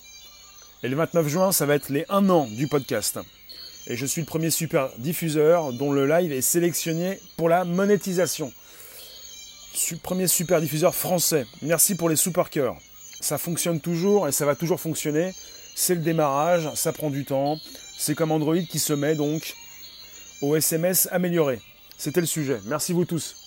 [0.83, 3.21] Et le 29 juin, ça va être les 1 an du podcast.
[3.87, 8.53] Et je suis le premier super diffuseur dont le live est sélectionné pour la monétisation.
[10.03, 11.47] Premier super diffuseur français.
[11.63, 12.77] Merci pour les super cœurs.
[13.21, 15.33] Ça fonctionne toujours et ça va toujours fonctionner.
[15.75, 17.57] C'est le démarrage, ça prend du temps.
[17.97, 19.55] C'est comme Android qui se met donc
[20.41, 21.61] au SMS amélioré.
[21.97, 22.61] C'était le sujet.
[22.67, 23.40] Merci vous tous.